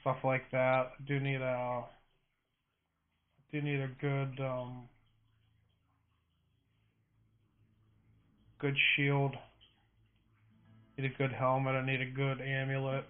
stuff 0.00 0.18
like 0.22 0.50
that. 0.52 0.92
I 0.98 1.04
do 1.08 1.18
need 1.18 1.40
a 1.40 1.84
do 3.50 3.62
need 3.62 3.80
a 3.80 3.88
good 4.00 4.38
um 4.44 4.88
good 8.58 8.76
shield. 8.94 9.34
Need 10.98 11.12
a 11.12 11.16
good 11.16 11.32
helmet. 11.32 11.74
I 11.74 11.84
need 11.84 12.00
a 12.00 12.10
good 12.10 12.40
amulet. 12.40 13.06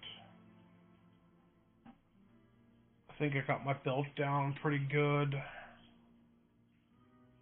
I 3.09 3.13
think 3.19 3.35
I 3.35 3.45
got 3.45 3.65
my 3.65 3.73
belt 3.73 4.05
down 4.17 4.55
pretty 4.61 4.85
good. 4.91 5.31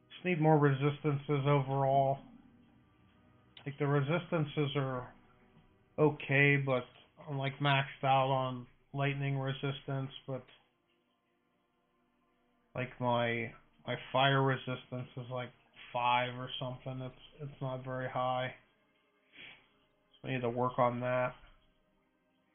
Just 0.09 0.25
need 0.25 0.41
more 0.41 0.57
resistances 0.57 1.45
overall. 1.47 2.19
Like 3.65 3.79
the 3.79 3.87
resistances 3.87 4.71
are 4.75 5.07
okay, 5.97 6.57
but 6.57 6.85
I'm 7.29 7.37
like 7.37 7.57
maxed 7.59 8.03
out 8.03 8.29
on 8.29 8.67
lightning 8.93 9.39
resistance, 9.39 10.11
but 10.27 10.43
like 12.75 12.89
my 12.99 13.51
my 13.87 13.95
fire 14.11 14.43
resistance 14.43 15.07
is 15.17 15.25
like 15.31 15.49
five 15.91 16.29
or 16.37 16.49
something. 16.59 17.01
It's 17.01 17.41
it's 17.41 17.61
not 17.61 17.83
very 17.83 18.07
high. 18.07 18.53
So 20.21 20.29
I 20.29 20.33
need 20.33 20.41
to 20.41 20.49
work 20.49 20.77
on 20.77 20.99
that. 20.99 21.33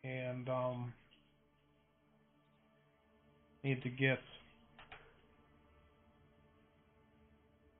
And 0.04 0.48
um 0.48 0.92
need 3.64 3.82
to 3.82 3.90
get 3.90 4.18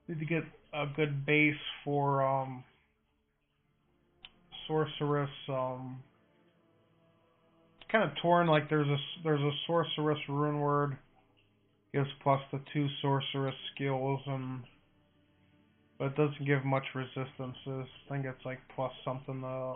need 0.07 0.19
to 0.19 0.25
get 0.25 0.43
a 0.73 0.85
good 0.95 1.25
base 1.25 1.55
for 1.85 2.23
um 2.23 2.63
sorceress 4.71 5.29
um 5.49 6.01
kind 7.91 8.09
of 8.09 8.15
torn 8.21 8.47
like 8.47 8.69
there's 8.69 8.87
a 8.87 8.97
there's 9.23 9.41
a 9.41 9.51
sorceress 9.67 10.17
rune 10.29 10.61
word 10.61 10.97
gives 11.93 12.07
plus 12.23 12.39
the 12.53 12.59
two 12.73 12.87
sorceress 13.01 13.55
skills 13.75 14.21
and 14.27 14.61
but 15.99 16.05
it 16.05 16.15
doesn't 16.15 16.47
give 16.47 16.65
much 16.65 16.85
resistances. 16.95 17.55
I 17.67 18.09
think 18.09 18.25
it's 18.25 18.43
like 18.43 18.57
plus 18.75 18.91
something 19.05 19.41
to 19.41 19.75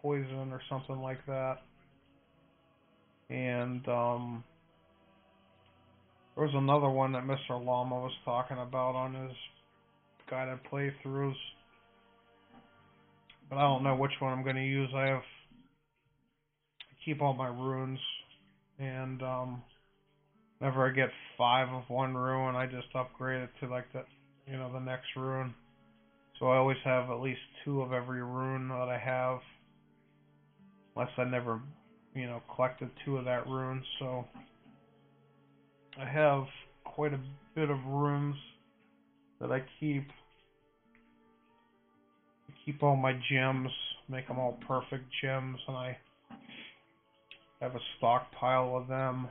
poison 0.00 0.50
or 0.50 0.62
something 0.70 0.98
like 1.02 1.18
that. 1.26 1.56
And 3.28 3.86
um 3.88 4.44
there 6.34 6.44
was 6.44 6.54
another 6.54 6.88
one 6.88 7.12
that 7.12 7.24
Mr. 7.24 7.62
Llama 7.62 7.96
was 7.96 8.12
talking 8.24 8.56
about 8.58 8.94
on 8.94 9.14
his 9.14 9.36
guided 10.30 10.60
playthroughs. 10.72 11.34
But 13.50 13.58
I 13.58 13.62
don't 13.62 13.82
know 13.82 13.96
which 13.96 14.12
one 14.20 14.32
I'm 14.32 14.44
gonna 14.44 14.60
use. 14.60 14.90
I 14.94 15.06
have 15.06 15.22
I 16.80 16.94
keep 17.04 17.20
all 17.20 17.34
my 17.34 17.48
runes 17.48 17.98
and 18.78 19.22
um 19.22 19.62
whenever 20.58 20.88
I 20.88 20.92
get 20.92 21.10
five 21.36 21.68
of 21.68 21.82
one 21.88 22.14
rune 22.14 22.54
I 22.54 22.66
just 22.66 22.94
upgrade 22.94 23.42
it 23.42 23.50
to 23.60 23.66
like 23.68 23.92
the 23.92 24.04
you 24.50 24.56
know, 24.56 24.72
the 24.72 24.80
next 24.80 25.06
rune. 25.16 25.54
So 26.38 26.46
I 26.46 26.56
always 26.56 26.78
have 26.84 27.10
at 27.10 27.20
least 27.20 27.40
two 27.64 27.82
of 27.82 27.92
every 27.92 28.22
rune 28.22 28.68
that 28.68 28.88
I 28.88 28.98
have. 28.98 29.38
Unless 30.96 31.12
I 31.18 31.24
never, 31.24 31.60
you 32.14 32.26
know, 32.26 32.42
collected 32.54 32.90
two 33.04 33.18
of 33.18 33.24
that 33.26 33.46
rune. 33.46 33.82
So 33.98 34.24
I 36.00 36.04
have 36.04 36.44
quite 36.84 37.12
a 37.12 37.20
bit 37.54 37.70
of 37.70 37.78
runes 37.86 38.36
that 39.40 39.52
I 39.52 39.62
keep. 39.78 40.08
Keep 42.64 42.82
all 42.82 42.96
my 42.96 43.12
gems, 43.30 43.70
make 44.08 44.28
them 44.28 44.38
all 44.38 44.58
perfect 44.66 45.04
gems, 45.22 45.58
and 45.66 45.76
I 45.76 45.96
have 47.60 47.74
a 47.74 47.80
stockpile 47.98 48.76
of 48.76 48.88
them. 48.88 49.28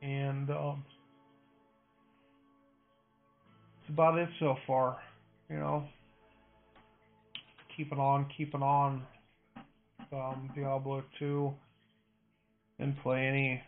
And 0.00 0.48
um, 0.50 0.84
that's 3.80 3.90
about 3.90 4.18
it 4.18 4.28
so 4.38 4.56
far. 4.66 4.98
You 5.50 5.56
know, 5.56 5.84
keeping 7.76 7.98
on, 7.98 8.26
keeping 8.36 8.62
on. 8.62 9.02
Um, 10.12 10.50
Diablo 10.54 11.02
2. 11.18 11.52
Didn't 12.78 13.02
play 13.02 13.26
any. 13.26 13.62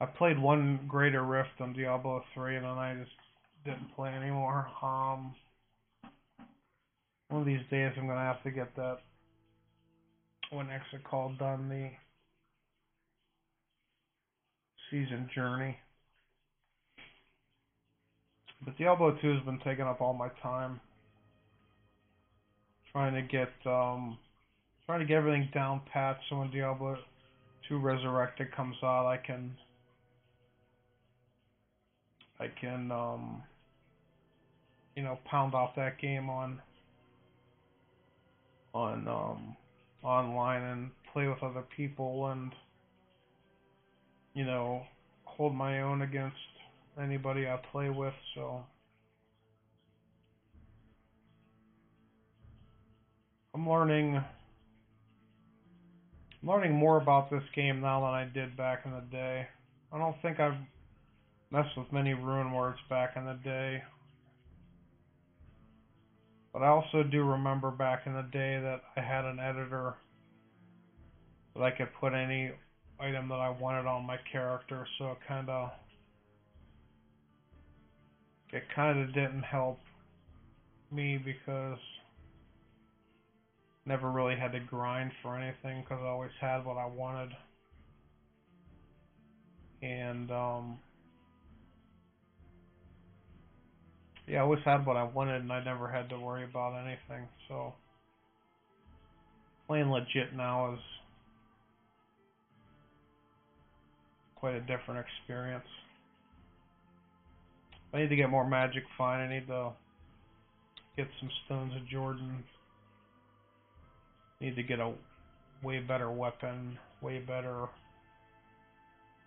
I 0.00 0.06
played 0.06 0.38
one 0.38 0.80
Greater 0.88 1.22
Rift 1.22 1.60
on 1.60 1.72
Diablo 1.72 2.22
3, 2.34 2.56
and 2.56 2.64
then 2.64 2.72
I 2.72 2.94
just 2.94 3.10
didn't 3.64 3.94
play 3.94 4.10
anymore. 4.10 4.66
Um, 4.82 5.34
one 7.28 7.40
of 7.42 7.46
these 7.46 7.60
days, 7.70 7.92
I'm 7.96 8.06
gonna 8.06 8.20
have 8.20 8.42
to 8.42 8.50
get 8.50 8.74
that 8.76 8.98
when 10.50 10.68
Exit 10.70 11.04
Call 11.04 11.32
done 11.38 11.68
the 11.68 11.90
season 14.90 15.28
journey. 15.34 15.76
But 18.64 18.76
Diablo 18.76 19.16
2 19.22 19.34
has 19.34 19.44
been 19.44 19.60
taking 19.64 19.84
up 19.84 20.00
all 20.00 20.12
my 20.12 20.28
time. 20.42 20.80
Trying 22.92 23.14
to 23.14 23.22
get 23.22 23.48
um 23.64 24.18
trying 24.84 24.98
to 24.98 25.06
get 25.06 25.18
everything 25.18 25.48
down 25.54 25.80
pat 25.92 26.18
so 26.28 26.38
when 26.38 26.50
Diablo 26.50 26.96
2 27.68 27.78
Resurrected 27.78 28.50
comes 28.50 28.74
out 28.82 29.06
I 29.06 29.16
can 29.16 29.54
I 32.40 32.48
can 32.60 32.90
um 32.90 33.42
you 34.96 35.02
know 35.02 35.18
pound 35.26 35.54
out 35.54 35.76
that 35.76 36.00
game 36.00 36.30
on 36.30 36.60
on 38.72 39.06
um 39.06 39.56
online 40.02 40.62
and 40.62 40.90
play 41.12 41.28
with 41.28 41.42
other 41.42 41.64
people 41.76 42.28
and 42.28 42.52
you 44.34 44.44
know 44.44 44.82
hold 45.24 45.54
my 45.54 45.82
own 45.82 46.02
against 46.02 46.36
anybody 47.00 47.46
I 47.46 47.58
play 47.70 47.90
with 47.90 48.14
so 48.34 48.64
I'm 53.54 53.68
learning 53.68 54.16
I'm 56.42 56.48
learning 56.48 56.72
more 56.72 56.96
about 56.96 57.30
this 57.30 57.42
game 57.54 57.82
now 57.82 58.00
than 58.00 58.10
I 58.10 58.24
did 58.24 58.56
back 58.56 58.82
in 58.86 58.92
the 58.92 59.02
day. 59.10 59.46
I 59.92 59.98
don't 59.98 60.16
think 60.22 60.40
I've 60.40 60.54
messed 61.50 61.76
with 61.76 61.92
many 61.92 62.14
rune 62.14 62.52
words 62.52 62.78
back 62.88 63.16
in 63.16 63.24
the 63.24 63.34
day. 63.34 63.82
But 66.52 66.62
I 66.62 66.68
also 66.68 67.02
do 67.02 67.22
remember 67.22 67.70
back 67.70 68.00
in 68.06 68.14
the 68.14 68.22
day 68.22 68.58
that 68.60 68.80
I 68.96 69.00
had 69.00 69.24
an 69.24 69.38
editor 69.38 69.94
that 71.54 71.62
I 71.62 71.70
could 71.70 71.88
put 72.00 72.12
any 72.12 72.50
item 72.98 73.28
that 73.28 73.40
I 73.40 73.50
wanted 73.50 73.86
on 73.86 74.04
my 74.06 74.18
character, 74.32 74.86
so 74.98 75.12
it 75.12 75.18
kinda 75.26 75.72
it 78.52 78.64
kinda 78.74 79.06
didn't 79.06 79.42
help 79.42 79.78
me 80.90 81.18
because 81.18 81.78
never 83.86 84.10
really 84.10 84.36
had 84.36 84.52
to 84.52 84.60
grind 84.60 85.12
for 85.22 85.36
anything 85.36 85.82
because 85.82 86.00
I 86.02 86.06
always 86.08 86.30
had 86.40 86.64
what 86.64 86.76
I 86.76 86.86
wanted. 86.86 87.30
And 89.82 90.30
um 90.30 90.78
yeah, 94.30 94.38
I 94.38 94.42
always 94.42 94.60
had 94.64 94.86
what 94.86 94.96
I 94.96 95.02
wanted 95.02 95.42
and 95.42 95.52
I 95.52 95.64
never 95.64 95.88
had 95.88 96.08
to 96.10 96.18
worry 96.18 96.44
about 96.44 96.78
anything. 96.78 97.26
So 97.48 97.74
playing 99.66 99.90
legit 99.90 100.34
now 100.36 100.74
is 100.74 100.80
quite 104.36 104.54
a 104.54 104.60
different 104.60 105.04
experience. 105.04 105.66
I 107.92 107.98
need 107.98 108.08
to 108.10 108.16
get 108.16 108.30
more 108.30 108.48
magic 108.48 108.84
find. 108.96 109.20
I 109.20 109.34
need 109.34 109.48
to 109.48 109.70
get 110.96 111.08
some 111.18 111.30
stones 111.46 111.72
of 111.74 111.88
Jordan. 111.88 112.44
Need 114.40 114.54
to 114.54 114.62
get 114.62 114.78
a 114.78 114.92
way 115.62 115.80
better 115.80 116.10
weapon, 116.10 116.78
way 117.02 117.18
better 117.18 117.66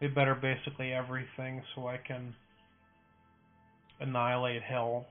way 0.01 0.07
better 0.07 0.35
basically 0.35 0.91
everything 0.91 1.61
so 1.75 1.87
I 1.87 1.97
can 1.97 2.33
annihilate 4.03 4.61
hell. 4.61 5.07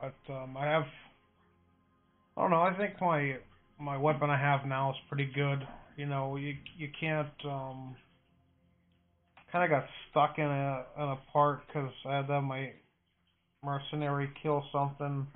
But 0.00 0.32
um 0.32 0.56
I 0.56 0.66
have 0.66 0.84
I 2.36 2.42
don't 2.42 2.50
know, 2.50 2.62
I 2.62 2.74
think 2.76 3.00
my 3.00 3.36
my 3.80 3.96
weapon 3.96 4.28
I 4.28 4.38
have 4.38 4.66
now 4.66 4.90
is 4.90 4.96
pretty 5.08 5.30
good. 5.34 5.66
You 5.96 6.06
know, 6.06 6.36
you 6.36 6.54
you 6.76 6.88
can't 7.00 7.28
um 7.44 7.96
kind 9.50 9.64
of 9.64 9.70
got 9.70 9.88
stuck 10.10 10.38
in 10.38 10.44
a 10.44 10.84
in 10.96 11.04
a 11.04 11.18
part 11.32 11.60
because 11.66 11.90
I 12.06 12.16
had 12.16 12.26
to 12.26 12.34
have 12.34 12.44
my 12.44 12.72
mercenary 13.64 14.30
kill 14.42 14.64
something 14.72 15.26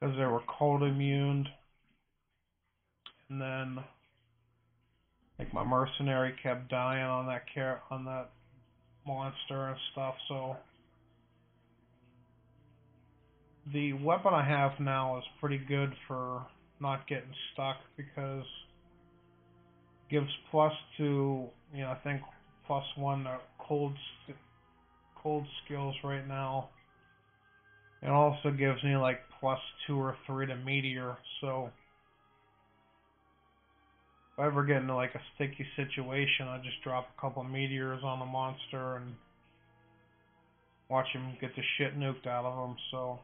because 0.00 0.16
they 0.16 0.24
were 0.24 0.42
cold 0.58 0.82
immune, 0.82 1.46
and 3.30 3.40
then 3.40 3.84
like 5.38 5.52
my 5.52 5.64
mercenary 5.64 6.34
kept 6.42 6.68
dying 6.70 7.04
on 7.04 7.26
that 7.26 7.42
car 7.54 7.80
on 7.90 8.04
that 8.04 8.30
monster 9.06 9.68
and 9.68 9.76
stuff. 9.92 10.14
So 10.28 10.56
the 13.72 13.92
weapon 13.94 14.34
I 14.34 14.44
have 14.46 14.72
now 14.78 15.18
is 15.18 15.24
pretty 15.40 15.58
good 15.58 15.92
for 16.06 16.46
not 16.80 17.06
getting 17.08 17.32
stuck 17.52 17.76
because 17.96 18.44
gives 20.10 20.30
plus 20.50 20.72
to 20.98 21.46
you 21.72 21.80
know 21.80 21.90
I 21.90 21.96
think 22.04 22.20
plus 22.66 22.84
one 22.96 23.26
uh, 23.26 23.38
cold 23.58 23.94
cold 25.22 25.46
skills 25.64 25.94
right 26.04 26.26
now. 26.26 26.68
It 28.02 28.10
also 28.10 28.50
gives 28.50 28.82
me 28.84 28.96
like 28.96 29.20
plus 29.40 29.58
two 29.86 29.96
or 29.96 30.16
three 30.26 30.46
to 30.46 30.56
meteor, 30.56 31.16
so 31.40 31.70
if 34.34 34.40
I 34.40 34.46
ever 34.46 34.64
get 34.64 34.82
into 34.82 34.94
like 34.94 35.14
a 35.14 35.20
sticky 35.34 35.66
situation, 35.76 36.48
I 36.48 36.58
just 36.58 36.82
drop 36.82 37.08
a 37.16 37.20
couple 37.20 37.42
meteors 37.44 38.02
on 38.04 38.18
the 38.18 38.26
monster 38.26 38.96
and 38.96 39.14
watch 40.90 41.06
him 41.14 41.36
get 41.40 41.54
the 41.56 41.62
shit 41.78 41.98
nuked 41.98 42.26
out 42.26 42.44
of 42.44 42.68
him. 42.68 42.76
So 42.90 43.20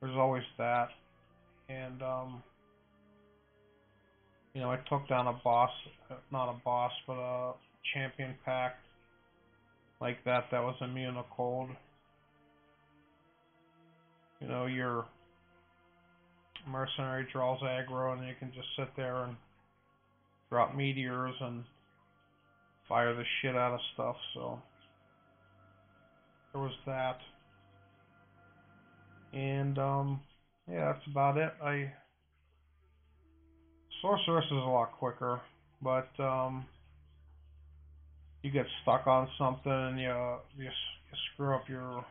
there's 0.00 0.16
always 0.16 0.42
that, 0.58 0.88
and 1.68 2.02
um, 2.02 2.42
you 4.54 4.60
know, 4.60 4.70
I 4.70 4.78
took 4.88 5.08
down 5.08 5.26
a 5.26 5.38
boss, 5.44 5.70
not 6.32 6.48
a 6.48 6.56
boss, 6.64 6.92
but 7.06 7.14
a 7.14 7.52
champion 7.94 8.34
pack 8.44 8.76
like 10.00 10.18
that 10.24 10.44
that 10.50 10.62
was 10.62 10.76
immune 10.80 11.14
to 11.14 11.24
cold. 11.36 11.70
You 14.40 14.48
know, 14.48 14.66
your 14.66 15.06
mercenary 16.68 17.26
draws 17.32 17.60
aggro 17.60 18.16
and 18.16 18.26
you 18.26 18.34
can 18.38 18.52
just 18.54 18.68
sit 18.78 18.88
there 18.96 19.24
and 19.24 19.36
drop 20.50 20.74
meteors 20.74 21.34
and 21.40 21.64
fire 22.88 23.14
the 23.14 23.24
shit 23.40 23.56
out 23.56 23.72
of 23.72 23.80
stuff, 23.94 24.16
so 24.34 24.58
there 26.52 26.62
was 26.62 26.72
that. 26.86 27.18
And 29.36 29.78
um 29.78 30.20
yeah, 30.68 30.92
that's 30.92 31.06
about 31.06 31.36
it. 31.36 31.52
I 31.62 31.92
Sorceress 34.00 34.44
is 34.46 34.52
a 34.52 34.54
lot 34.54 34.92
quicker, 34.92 35.40
but 35.82 36.08
um, 36.18 36.66
you 38.42 38.50
get 38.50 38.66
stuck 38.82 39.06
on 39.06 39.28
something 39.38 39.72
and 39.72 39.98
you, 39.98 40.36
you 40.56 40.64
you 40.64 41.18
screw 41.32 41.54
up 41.54 41.68
your 41.68 42.04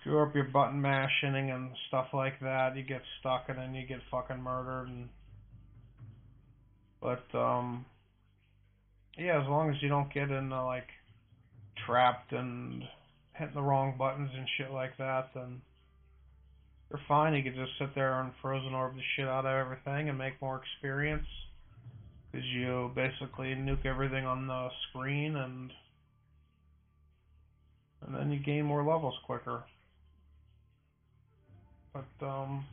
screw 0.00 0.22
up 0.22 0.34
your 0.34 0.44
button 0.44 0.80
mashing 0.80 1.50
and 1.50 1.70
stuff 1.88 2.06
like 2.12 2.40
that. 2.40 2.76
You 2.76 2.82
get 2.82 3.02
stuck 3.20 3.44
and 3.48 3.58
then 3.58 3.74
you 3.74 3.86
get 3.86 4.00
fucking 4.10 4.42
murdered 4.42 4.88
and 4.88 5.08
but 7.00 7.24
um 7.38 7.84
yeah, 9.16 9.40
as 9.40 9.48
long 9.48 9.70
as 9.70 9.76
you 9.80 9.88
don't 9.88 10.12
get 10.12 10.30
in 10.30 10.52
uh, 10.52 10.64
like 10.64 10.88
trapped 11.86 12.32
and 12.32 12.82
hitting 13.34 13.54
the 13.54 13.62
wrong 13.62 13.94
buttons 13.98 14.30
and 14.34 14.46
shit 14.56 14.70
like 14.70 14.96
that, 14.98 15.30
then 15.34 15.60
you're 16.90 17.00
fine. 17.08 17.34
You 17.34 17.42
can 17.42 17.54
just 17.54 17.72
sit 17.78 17.94
there 17.94 18.20
and 18.20 18.32
frozen 18.40 18.74
orb 18.74 18.94
the 18.94 19.02
shit 19.16 19.26
out 19.26 19.46
of 19.46 19.52
everything 19.52 20.08
and 20.08 20.16
make 20.16 20.40
more 20.40 20.62
experience. 20.62 21.26
Because 22.30 22.46
you 22.46 22.90
basically 22.94 23.54
nuke 23.54 23.86
everything 23.86 24.24
on 24.24 24.46
the 24.46 24.68
screen 24.88 25.36
and 25.36 25.70
and 28.06 28.14
then 28.14 28.30
you 28.30 28.38
gain 28.38 28.64
more 28.64 28.84
levels 28.84 29.14
quicker. 29.24 29.64
But 31.92 32.26
um 32.26 32.66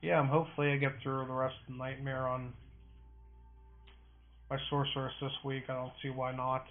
yeah, 0.00 0.20
I'm 0.20 0.28
hopefully 0.28 0.70
I 0.70 0.76
get 0.76 0.92
through 1.02 1.26
the 1.26 1.32
rest 1.32 1.56
of 1.66 1.74
the 1.74 1.78
nightmare 1.78 2.26
on 2.26 2.52
my 4.48 4.58
sorceress 4.70 5.12
this 5.20 5.32
week. 5.44 5.64
I 5.68 5.74
don't 5.74 5.92
see 6.02 6.10
why 6.10 6.32
not. 6.32 6.64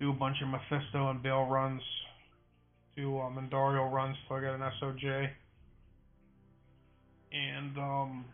Do 0.00 0.10
a 0.10 0.14
bunch 0.14 0.38
of 0.42 0.48
Mephisto 0.48 1.10
and 1.10 1.22
Baal 1.22 1.46
runs 1.46 1.82
do 2.96 3.18
um, 3.20 3.36
Andariel 3.36 3.92
runs 3.92 4.16
till 4.26 4.36
I 4.36 4.40
get 4.40 4.54
an 4.54 4.60
SOJ. 4.82 5.28
And 7.32 7.78
um, 7.78 8.24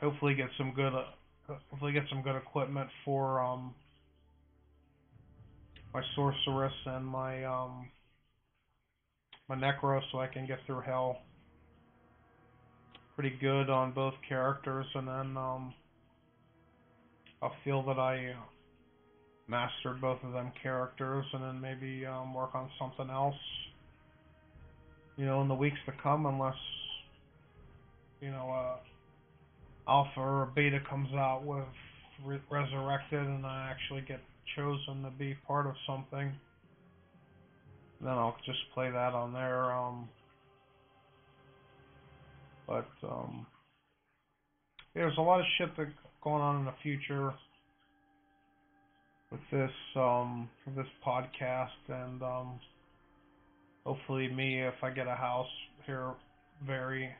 hopefully 0.00 0.34
get 0.34 0.48
some 0.58 0.72
good 0.74 0.92
uh, 0.92 1.04
hopefully 1.70 1.92
get 1.92 2.04
some 2.10 2.22
good 2.22 2.36
equipment 2.36 2.88
for 3.04 3.40
um, 3.40 3.74
my 5.94 6.02
sorceress 6.16 6.72
and 6.86 7.06
my 7.06 7.44
um, 7.44 7.88
my 9.48 9.54
necro 9.54 10.00
so 10.10 10.18
I 10.18 10.26
can 10.26 10.46
get 10.46 10.58
through 10.66 10.80
hell 10.80 11.18
pretty 13.14 13.36
good 13.40 13.70
on 13.70 13.92
both 13.92 14.14
characters 14.28 14.86
and 14.94 15.06
then 15.06 15.36
um, 15.36 15.74
I'll 17.42 17.54
feel 17.64 17.82
that 17.84 17.98
I 17.98 18.34
mastered 19.48 20.00
both 20.00 20.18
of 20.22 20.32
them 20.32 20.52
characters 20.62 21.24
and 21.32 21.42
then 21.42 21.60
maybe 21.60 22.06
um, 22.06 22.34
work 22.34 22.54
on 22.54 22.70
something 22.78 23.10
else 23.10 23.34
you 25.16 25.26
know 25.26 25.42
in 25.42 25.48
the 25.48 25.54
weeks 25.54 25.76
to 25.86 25.92
come 26.02 26.24
unless 26.24 26.54
you 28.20 28.30
know 28.30 28.50
uh, 28.50 29.90
alpha 29.90 30.20
or 30.20 30.48
beta 30.54 30.78
comes 30.88 31.12
out 31.14 31.42
with 31.44 31.64
re 32.24 32.38
resurrected 32.50 33.20
and 33.20 33.44
I 33.44 33.70
actually 33.70 34.02
get 34.02 34.20
chosen 34.56 35.02
to 35.02 35.10
be 35.18 35.36
part 35.46 35.66
of 35.66 35.74
something 35.86 36.32
then 38.00 38.12
I'll 38.12 38.36
just 38.46 38.60
play 38.72 38.90
that 38.90 39.12
on 39.12 39.32
there 39.32 39.72
um, 39.72 40.08
but 42.66 42.88
um, 43.02 43.46
there's 44.94 45.16
a 45.18 45.22
lot 45.22 45.40
of 45.40 45.46
shit 45.58 45.76
that 45.76 45.88
going 46.22 46.42
on 46.42 46.60
in 46.60 46.64
the 46.64 46.74
future 46.82 47.32
with 49.30 49.40
this 49.50 49.70
um 49.96 50.48
this 50.76 50.86
podcast 51.06 51.68
and 51.88 52.22
um 52.22 52.60
hopefully 53.84 54.28
me 54.28 54.60
if 54.60 54.74
I 54.82 54.90
get 54.90 55.06
a 55.06 55.14
house 55.14 55.46
here 55.86 56.10
very 56.66 57.10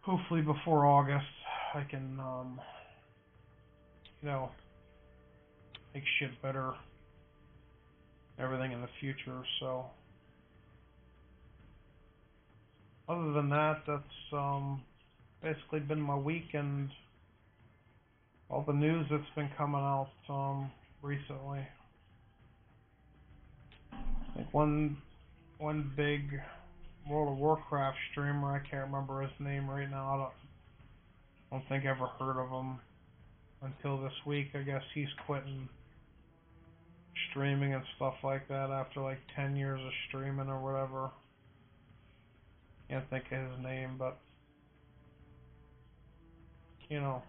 hopefully 0.00 0.42
before 0.42 0.86
August 0.86 1.26
I 1.74 1.84
can 1.84 2.18
um 2.18 2.60
you 4.20 4.28
know 4.28 4.50
make 5.94 6.04
shit 6.18 6.30
better 6.42 6.72
everything 8.38 8.72
in 8.72 8.80
the 8.80 8.88
future 9.00 9.42
so. 9.60 9.86
Other 13.08 13.32
than 13.32 13.50
that 13.50 13.82
that's 13.86 14.32
um 14.32 14.82
basically 15.42 15.80
been 15.80 16.00
my 16.00 16.16
week 16.16 16.54
and 16.54 16.88
all 18.52 18.62
the 18.66 18.72
news 18.72 19.06
that's 19.10 19.22
been 19.34 19.48
coming 19.56 19.80
out 19.80 20.10
um, 20.28 20.70
recently. 21.00 21.66
Think 24.36 24.52
one 24.52 24.98
one 25.58 25.90
big 25.96 26.40
World 27.08 27.32
of 27.32 27.38
Warcraft 27.38 27.96
streamer, 28.10 28.54
I 28.54 28.58
can't 28.68 28.86
remember 28.86 29.22
his 29.22 29.30
name 29.40 29.68
right 29.68 29.90
now. 29.90 30.14
I 30.14 30.16
don't, 30.18 30.32
I 31.50 31.56
don't 31.56 31.68
think 31.68 31.84
I 31.84 31.90
ever 31.90 32.06
heard 32.18 32.40
of 32.40 32.50
him 32.50 32.78
until 33.62 34.00
this 34.00 34.12
week. 34.26 34.48
I 34.54 34.62
guess 34.62 34.82
he's 34.94 35.08
quitting 35.26 35.68
streaming 37.30 37.74
and 37.74 37.82
stuff 37.96 38.14
like 38.22 38.48
that 38.48 38.70
after 38.70 39.00
like 39.00 39.18
10 39.34 39.56
years 39.56 39.80
of 39.80 39.92
streaming 40.08 40.48
or 40.48 40.60
whatever. 40.60 41.10
Can't 42.88 43.08
think 43.10 43.24
of 43.32 43.50
his 43.50 43.64
name, 43.64 43.96
but 43.98 44.18
you 46.88 47.00
know, 47.00 47.22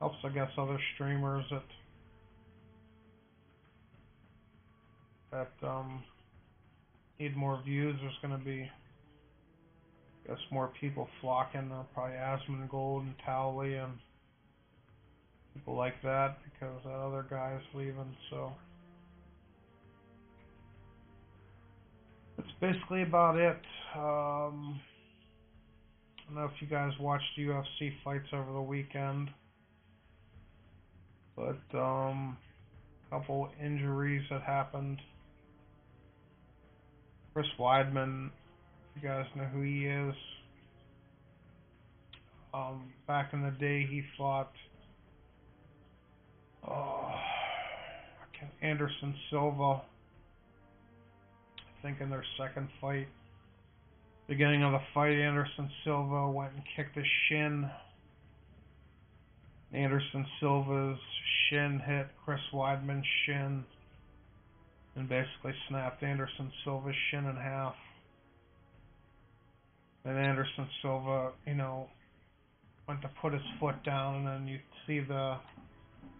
helps 0.00 0.16
I 0.24 0.28
guess 0.28 0.50
other 0.58 0.78
streamers 0.94 1.44
that 1.50 1.62
that 5.32 5.66
um 5.66 6.02
need 7.18 7.36
more 7.36 7.60
views. 7.64 7.96
There's 8.00 8.18
gonna 8.22 8.42
be 8.42 8.70
I 10.24 10.28
guess 10.28 10.38
more 10.50 10.70
people 10.80 11.08
flocking, 11.20 11.70
uh, 11.72 11.84
probably 11.94 12.16
Asmongold 12.16 13.00
and 13.00 13.14
Towelliee 13.26 13.82
and 13.82 13.92
people 15.54 15.76
like 15.76 15.94
that 16.02 16.38
because 16.44 16.82
that 16.84 16.90
other 16.90 17.24
guy's 17.28 17.60
leaving, 17.74 18.14
so 18.30 18.52
that's 22.36 22.48
basically 22.60 23.02
about 23.02 23.36
it. 23.36 23.58
Um, 23.94 24.80
I 26.18 26.24
don't 26.26 26.34
know 26.34 26.44
if 26.44 26.60
you 26.60 26.66
guys 26.66 26.92
watched 27.00 27.24
UFC 27.38 27.92
fights 28.04 28.26
over 28.32 28.52
the 28.52 28.60
weekend, 28.60 29.30
but 31.36 31.78
um, 31.78 32.36
a 33.06 33.18
couple 33.18 33.48
injuries 33.62 34.22
that 34.30 34.42
happened. 34.42 35.00
Chris 37.34 37.46
Weidman, 37.60 38.30
you 38.94 39.06
guys 39.06 39.26
know 39.36 39.44
who 39.44 39.60
he 39.60 39.86
is. 39.86 40.14
Um, 42.54 42.90
back 43.06 43.34
in 43.34 43.42
the 43.42 43.50
day, 43.50 43.86
he 43.88 44.02
fought 44.16 44.52
oh, 46.66 47.12
Anderson 48.62 49.14
Silva. 49.30 49.82
I 51.58 51.82
think 51.82 52.00
in 52.00 52.08
their 52.08 52.24
second 52.38 52.68
fight. 52.80 53.08
Beginning 54.26 54.64
of 54.64 54.72
the 54.72 54.80
fight, 54.94 55.12
Anderson 55.12 55.70
Silva 55.84 56.30
went 56.30 56.52
and 56.54 56.62
kicked 56.74 56.96
his 56.96 57.04
shin. 57.28 57.70
Anderson 59.72 60.26
Silva's 60.40 60.98
shin 61.48 61.80
hit 61.84 62.06
Chris 62.24 62.40
Weidman's 62.52 63.06
shin 63.24 63.64
and 64.94 65.08
basically 65.08 65.52
snapped 65.68 66.02
Anderson 66.02 66.50
Silva's 66.64 66.94
shin 67.10 67.26
in 67.26 67.36
half. 67.36 67.74
And 70.04 70.16
Anderson 70.16 70.68
Silva, 70.82 71.32
you 71.46 71.54
know, 71.54 71.88
went 72.88 73.02
to 73.02 73.10
put 73.20 73.32
his 73.32 73.42
foot 73.60 73.82
down, 73.84 74.16
and 74.16 74.26
then 74.26 74.46
you 74.46 74.58
see 74.86 75.00
the 75.00 75.36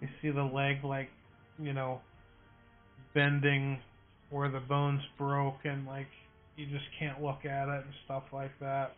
you 0.01 0.09
see 0.21 0.31
the 0.31 0.43
leg 0.43 0.85
like, 0.85 1.09
you 1.59 1.73
know, 1.73 2.01
bending 3.15 3.79
where 4.31 4.51
the 4.51 4.61
bones 4.61 5.01
broke, 5.17 5.65
and 5.65 5.87
like 5.87 6.09
you 6.57 6.67
just 6.67 6.85
can't 6.99 7.23
look 7.23 7.45
at 7.45 7.69
it 7.69 7.85
and 7.85 7.95
stuff 8.05 8.25
like 8.33 8.59
that 8.61 8.97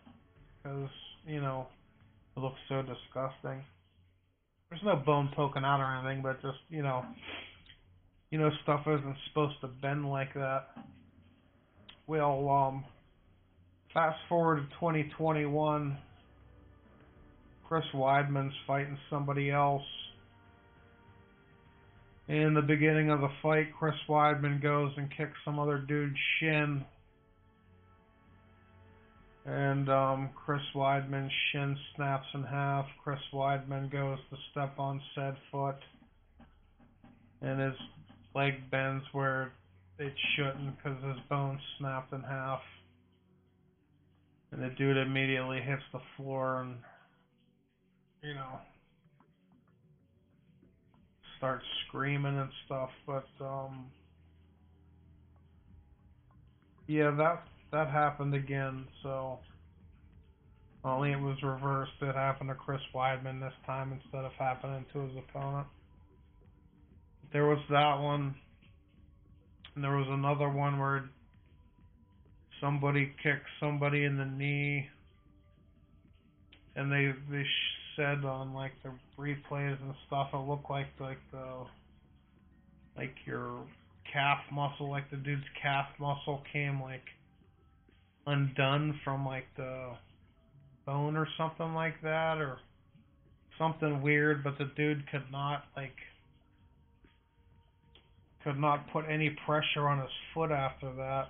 because 0.63 0.89
you 1.27 1.41
know 1.41 1.67
it 2.37 2.41
looks 2.41 2.59
so 2.69 2.83
disgusting. 2.83 3.63
There's 4.71 4.83
no 4.85 4.97
bone 4.97 5.31
poking 5.35 5.65
out 5.65 5.81
or 5.81 5.97
anything, 5.97 6.23
but 6.23 6.43
just 6.43 6.59
you 6.69 6.83
know, 6.83 7.05
you 8.31 8.39
know 8.39 8.51
stuff 8.63 8.83
isn't 8.87 9.17
supposed 9.29 9.61
to 9.63 9.69
bend 9.69 10.11
like 10.11 10.35
that. 10.35 10.67
Well, 12.07 12.49
um, 12.49 12.85
fast 13.95 14.19
forward 14.29 14.57
to 14.57 14.75
2021. 14.77 15.97
Chris 17.67 17.85
Weidman's 17.95 18.55
fighting 18.67 18.99
somebody 19.11 19.51
else. 19.51 19.83
In 22.29 22.55
the 22.55 22.63
beginning 22.63 23.11
of 23.11 23.21
the 23.21 23.31
fight, 23.43 23.69
Chris 23.79 23.95
Weidman 24.09 24.63
goes 24.63 24.93
and 24.97 25.11
kicks 25.15 25.37
some 25.45 25.59
other 25.59 25.79
dude's 25.79 26.17
shin 26.39 26.85
and 29.49 29.89
um, 29.89 30.31
Chris 30.35 30.61
Weidman's 30.75 31.33
shin 31.51 31.75
snaps 31.97 32.27
in 32.35 32.43
half. 32.43 32.85
Chris 33.03 33.21
Weidman 33.33 33.91
goes 33.91 34.19
to 34.31 34.37
step 34.51 34.79
on 34.79 35.01
said 35.15 35.37
foot, 35.51 35.77
and 37.41 37.59
his 37.59 37.75
leg 38.35 38.71
bends 38.71 39.05
where 39.13 39.53
it 39.99 40.13
shouldn't 40.37 40.77
because 40.77 41.03
his 41.03 41.17
bone 41.31 41.59
snapped 41.79 42.13
in 42.13 42.21
half. 42.21 42.61
And 44.53 44.63
the 44.63 44.69
dude 44.77 44.99
immediately 44.99 45.61
hits 45.61 45.83
the 45.93 46.01
floor 46.17 46.63
and, 46.63 46.77
you 48.23 48.35
know, 48.35 48.59
starts 51.39 51.65
screaming 51.87 52.39
and 52.39 52.51
stuff. 52.67 52.91
But, 53.07 53.29
um, 53.41 53.87
yeah, 56.87 57.11
that 57.11 57.43
that 57.73 57.89
happened 57.89 58.35
again, 58.35 58.87
so 59.03 59.39
only 60.85 61.13
it 61.13 61.21
was 61.21 61.37
reversed. 61.43 61.93
It 62.01 62.15
happened 62.15 62.51
to 62.51 62.55
Chris 62.55 62.81
Weidman 62.95 63.41
this 63.41 63.53
time 63.67 63.93
instead 63.93 64.25
of 64.25 64.33
happening 64.39 64.87
to 64.93 65.01
his 65.01 65.13
opponent. 65.19 65.67
There 67.33 67.47
was 67.47 67.59
that 67.71 68.01
one, 68.01 68.35
and 69.75 69.85
there 69.85 69.97
was 69.97 70.07
another 70.09 70.49
one 70.49 70.79
where 70.79 71.05
somebody 72.61 73.13
kicked 73.23 73.47
somebody 73.61 74.05
in 74.05 74.17
the 74.17 74.25
knee, 74.25 74.89
and 76.75 76.91
they 76.91 77.13
they 77.31 77.45
said 77.97 78.25
on 78.25 78.55
like 78.55 78.73
the 78.83 78.91
replays 79.21 79.81
and 79.83 79.95
stuff, 80.07 80.29
it 80.33 80.37
looked 80.39 80.71
like 80.71 80.87
like 81.01 81.19
the 81.33 81.67
like 82.97 83.15
your 83.27 83.61
calf 84.11 84.39
muscle, 84.51 84.89
like 84.89 85.11
the 85.11 85.17
dude's 85.17 85.45
calf 85.61 85.87
muscle 85.99 86.43
came 86.53 86.81
like 86.81 87.05
undone 88.29 88.99
from 89.05 89.25
like 89.25 89.47
the 89.57 89.91
bone 90.87 91.17
or 91.17 91.27
something 91.37 91.75
like 91.75 92.01
that 92.03 92.38
or 92.38 92.59
something 93.59 94.01
weird 94.03 94.45
but 94.45 94.57
the 94.59 94.71
dude 94.77 95.03
could 95.11 95.25
not 95.33 95.64
like 95.77 95.97
could 98.45 98.59
not 98.59 98.91
put 98.93 99.05
any 99.09 99.31
pressure 99.47 99.88
on 99.88 99.99
his 99.99 100.11
foot 100.33 100.51
after 100.51 100.93
that. 100.95 101.29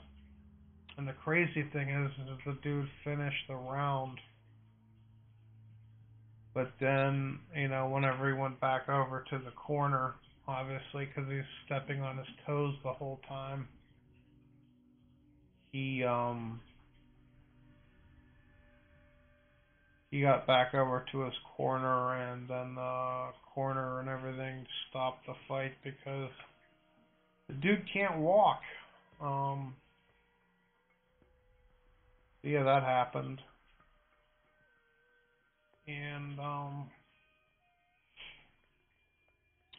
And 0.96 1.08
the 1.08 1.14
crazy 1.24 1.64
thing 1.72 1.88
is, 1.88 2.10
the 2.44 2.56
dude 2.62 2.88
finished 3.04 3.46
the 3.48 3.54
round. 3.54 4.18
But 6.54 6.72
then 6.80 7.38
you 7.56 7.68
know 7.68 7.88
whenever 7.88 8.32
he 8.32 8.38
went 8.38 8.60
back 8.60 8.88
over 8.88 9.24
to 9.30 9.38
the 9.38 9.52
corner 9.52 10.14
obviously 10.48 11.04
because 11.04 11.30
he's 11.30 11.42
stepping 11.66 12.00
on 12.00 12.16
his 12.16 12.26
toes 12.46 12.74
the 12.82 12.92
whole 12.92 13.20
time 13.28 13.68
he 15.70 16.02
um 16.02 16.58
he 20.10 20.22
got 20.22 20.46
back 20.46 20.74
over 20.74 21.04
to 21.12 21.20
his 21.20 21.34
corner, 21.56 22.14
and 22.14 22.48
then 22.48 22.74
the 22.74 23.28
corner 23.54 24.00
and 24.00 24.08
everything 24.08 24.64
stopped 24.88 25.26
the 25.26 25.34
fight 25.46 25.72
because 25.84 26.30
the 27.48 27.54
dude 27.54 27.84
can't 27.92 28.18
walk. 28.18 28.60
Um, 29.20 29.74
yeah, 32.42 32.62
that 32.62 32.82
happened. 32.82 33.40
And 35.86 36.38
um, 36.38 36.90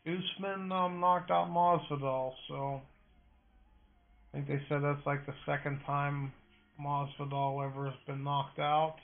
Usman 0.05 0.71
um, 0.71 0.99
knocked 0.99 1.31
out 1.31 1.49
Masvidal, 1.49 2.33
so 2.47 2.81
I 4.33 4.37
think 4.37 4.47
they 4.47 4.61
said 4.67 4.81
that's 4.83 5.05
like 5.05 5.25
the 5.25 5.33
second 5.45 5.79
time 5.85 6.33
Masvidal 6.79 7.65
ever 7.65 7.85
has 7.85 7.99
been 8.05 8.23
knocked 8.23 8.59
out 8.59 8.95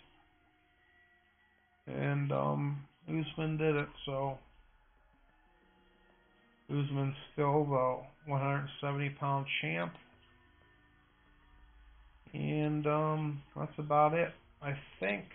and 1.88 2.32
um, 2.32 2.84
Usman 3.08 3.58
did 3.58 3.76
it. 3.76 3.90
So 4.06 4.38
Usman's 6.70 7.16
still 7.34 7.66
the 7.66 7.98
170 8.28 9.10
pound 9.20 9.46
champ, 9.62 9.94
and 12.34 12.86
um, 12.88 13.42
that's 13.56 13.78
about 13.78 14.14
it. 14.14 14.30
I 14.62 14.74
think. 15.00 15.26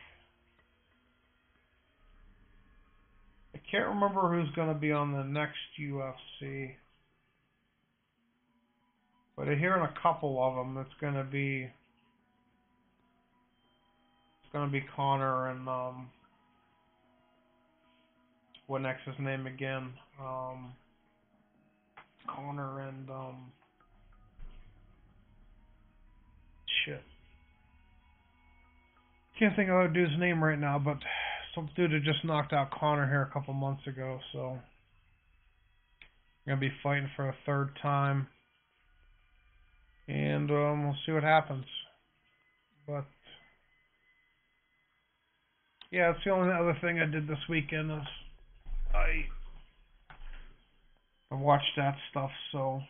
I 3.55 3.59
can't 3.71 3.89
remember 3.89 4.29
who's 4.29 4.53
going 4.55 4.69
to 4.69 4.79
be 4.79 4.91
on 4.93 5.13
the 5.13 5.23
next 5.23 5.59
UFC. 5.81 6.73
But 9.37 9.49
I 9.49 9.55
hear 9.55 9.75
in 9.77 9.83
a 9.83 9.95
couple 10.03 10.43
of 10.43 10.55
them 10.55 10.77
it's 10.77 11.01
going 11.01 11.15
to 11.15 11.25
be 11.25 11.63
it's 14.43 14.53
going 14.53 14.69
to 14.69 14.73
be 14.73 14.85
Conor 14.95 15.49
and 15.49 15.69
um, 15.69 16.09
what 18.71 18.83
next 18.83 19.03
his 19.05 19.17
name 19.19 19.49
again? 19.49 19.93
Um, 20.25 20.73
Conor 22.29 22.83
and 22.83 23.11
um, 23.11 23.53
shit. 26.85 27.03
Can't 29.41 29.57
think 29.57 29.71
of 29.71 29.89
the 29.89 29.93
dude's 29.93 30.13
name 30.21 30.45
right 30.45 30.59
now, 30.59 30.79
but 30.79 30.99
some 31.53 31.69
dude 31.75 31.91
had 31.91 32.05
just 32.05 32.25
knocked 32.25 32.53
out 32.53 32.71
Conor 32.71 33.09
here 33.09 33.23
a 33.29 33.33
couple 33.33 33.55
months 33.55 33.85
ago, 33.89 34.21
so 34.33 34.57
gonna 36.47 36.61
be 36.61 36.71
fighting 36.81 37.11
for 37.17 37.29
a 37.29 37.35
third 37.45 37.71
time, 37.83 38.29
and 40.07 40.49
um, 40.49 40.85
we'll 40.85 40.97
see 41.05 41.11
what 41.11 41.25
happens. 41.25 41.65
But 42.87 43.07
yeah, 45.91 46.11
it's 46.11 46.21
the 46.25 46.31
only 46.31 46.55
other 46.55 46.79
thing 46.81 47.01
I 47.01 47.11
did 47.11 47.27
this 47.27 47.49
weekend 47.49 47.91
is 47.91 48.07
I 48.95 49.27
I 51.31 51.35
watched 51.35 51.77
that 51.77 51.97
stuff. 52.11 52.31
So 52.53 52.83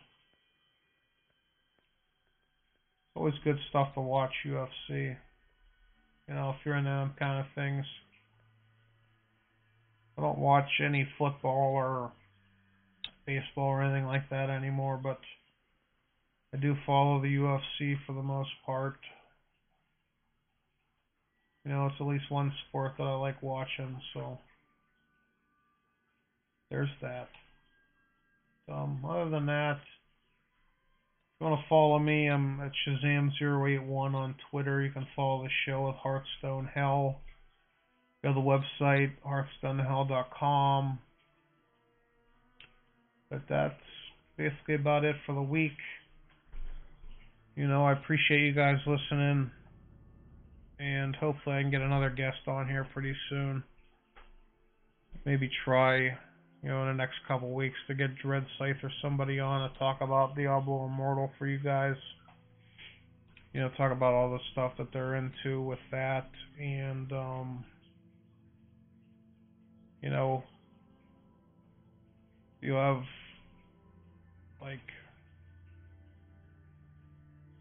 always 3.15 3.33
good 3.43 3.57
stuff 3.69 3.93
to 3.93 4.01
watch 4.01 4.31
UFC. 4.45 5.15
You 6.27 6.33
know, 6.33 6.51
if 6.51 6.65
you're 6.65 6.75
into 6.75 6.89
them 6.89 7.13
kind 7.19 7.39
of 7.39 7.45
things. 7.55 7.85
I 10.17 10.21
don't 10.21 10.39
watch 10.39 10.69
any 10.83 11.07
football 11.17 11.73
or 11.73 12.11
baseball 13.25 13.65
or 13.65 13.81
anything 13.81 14.05
like 14.05 14.29
that 14.29 14.49
anymore, 14.49 14.99
but 15.01 15.19
I 16.53 16.57
do 16.57 16.75
follow 16.85 17.21
the 17.21 17.35
UFC 17.35 17.95
for 18.05 18.13
the 18.13 18.21
most 18.21 18.49
part. 18.65 18.97
You 21.65 21.71
know, 21.71 21.87
it's 21.87 21.95
at 21.99 22.07
least 22.07 22.29
one 22.29 22.51
sport 22.67 22.93
that 22.97 23.03
I 23.03 23.15
like 23.15 23.41
watching, 23.41 24.01
so 24.13 24.39
there's 26.71 26.89
that. 27.01 27.27
Um, 28.71 29.05
other 29.07 29.29
than 29.29 29.45
that, 29.47 29.73
if 29.73 31.41
you 31.41 31.47
want 31.47 31.59
to 31.59 31.67
follow 31.67 31.99
me, 31.99 32.27
I'm 32.27 32.61
at 32.61 32.71
Shazam081 32.87 34.15
on 34.15 34.35
Twitter. 34.49 34.81
You 34.81 34.91
can 34.91 35.05
follow 35.15 35.43
the 35.43 35.49
show 35.65 35.89
at 35.89 35.95
Hearthstone 35.95 36.69
Hell. 36.73 37.19
Go 38.23 38.29
to 38.29 38.33
the 38.33 38.39
website, 38.39 39.11
hearthstonehell.com. 39.27 40.99
But 43.29 43.41
that's 43.49 43.73
basically 44.37 44.75
about 44.75 45.03
it 45.03 45.15
for 45.25 45.35
the 45.35 45.41
week. 45.41 45.77
You 47.55 47.67
know, 47.67 47.85
I 47.85 47.93
appreciate 47.93 48.45
you 48.45 48.53
guys 48.53 48.77
listening. 48.85 49.51
And 50.79 51.15
hopefully 51.15 51.57
I 51.57 51.61
can 51.61 51.71
get 51.71 51.81
another 51.81 52.09
guest 52.09 52.47
on 52.47 52.67
here 52.67 52.87
pretty 52.93 53.15
soon. 53.29 53.63
Maybe 55.25 55.49
try, 55.65 56.17
you 56.63 56.69
know, 56.69 56.81
in 56.83 56.87
the 56.89 56.93
next 56.93 57.15
couple 57.27 57.51
weeks 57.53 57.77
to 57.87 57.95
get 57.95 58.15
Dread 58.17 58.45
Scythe 58.57 58.83
or 58.83 58.91
somebody 59.01 59.39
on 59.39 59.69
to 59.69 59.79
talk 59.79 60.01
about 60.01 60.35
Diablo 60.35 60.85
Immortal 60.85 61.31
for 61.39 61.47
you 61.47 61.57
guys. 61.57 61.95
You 63.53 63.61
know, 63.61 63.69
talk 63.77 63.91
about 63.91 64.13
all 64.13 64.31
the 64.31 64.39
stuff 64.51 64.73
that 64.77 64.87
they're 64.93 65.15
into 65.15 65.61
with 65.61 65.79
that 65.91 66.29
and 66.59 67.11
um 67.11 67.65
you 70.01 70.09
know, 70.09 70.43
you 72.59 72.73
have 72.73 73.03
like 74.61 74.79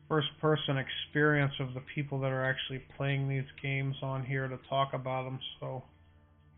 first 0.09 0.29
person 0.41 0.77
experience 0.77 1.53
of 1.61 1.75
the 1.75 1.81
people 1.95 2.21
that 2.21 2.31
are 2.31 2.45
actually 2.45 2.83
playing 2.97 3.29
these 3.29 3.45
games 3.63 3.95
on 4.03 4.25
here 4.25 4.49
to 4.49 4.59
talk 4.69 4.93
about 4.93 5.25
them. 5.25 5.39
So 5.61 5.83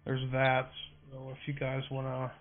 there's 0.04 0.30
that. 0.32 0.70
So 1.12 1.30
if 1.30 1.36
you 1.46 1.52
guys 1.52 1.82
want 1.90 2.06
to, 2.06 2.32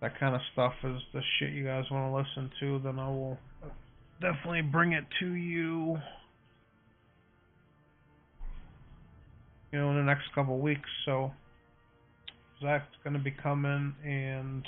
that 0.00 0.18
kind 0.18 0.34
of 0.34 0.40
stuff 0.54 0.72
is 0.82 1.00
the 1.12 1.20
shit 1.38 1.52
you 1.52 1.64
guys 1.64 1.84
want 1.90 2.10
to 2.10 2.16
listen 2.16 2.50
to, 2.60 2.80
then 2.82 2.98
I 2.98 3.08
will 3.08 3.38
definitely 4.22 4.62
bring 4.62 4.92
it 4.92 5.04
to 5.20 5.32
you. 5.34 5.98
You 9.70 9.78
know, 9.78 9.90
in 9.90 9.96
the 9.98 10.02
next 10.02 10.24
couple 10.34 10.58
weeks. 10.58 10.88
So 11.04 11.30
Zach's 12.62 12.86
to 13.04 13.18
be 13.18 13.30
coming, 13.30 13.94
and 14.02 14.66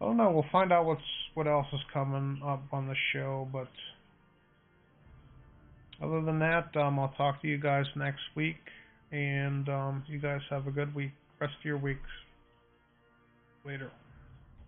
I 0.00 0.04
don't 0.04 0.16
know. 0.16 0.32
We'll 0.32 0.44
find 0.50 0.72
out 0.72 0.84
what's 0.84 1.00
what 1.34 1.46
else 1.46 1.66
is 1.72 1.80
coming 1.94 2.42
up 2.44 2.62
on 2.72 2.88
the 2.88 2.94
show, 3.12 3.48
but 3.52 3.68
other 6.02 6.20
than 6.22 6.40
that, 6.40 6.76
um, 6.76 6.98
I'll 6.98 7.14
talk 7.16 7.40
to 7.42 7.48
you 7.48 7.58
guys 7.58 7.86
next 7.96 8.20
week, 8.34 8.56
and 9.12 9.68
um, 9.68 10.02
you 10.08 10.18
guys 10.18 10.40
have 10.50 10.66
a 10.66 10.70
good 10.70 10.94
week, 10.94 11.12
rest 11.40 11.54
of 11.58 11.64
your 11.64 11.78
weeks. 11.78 12.00
Later. 13.64 13.90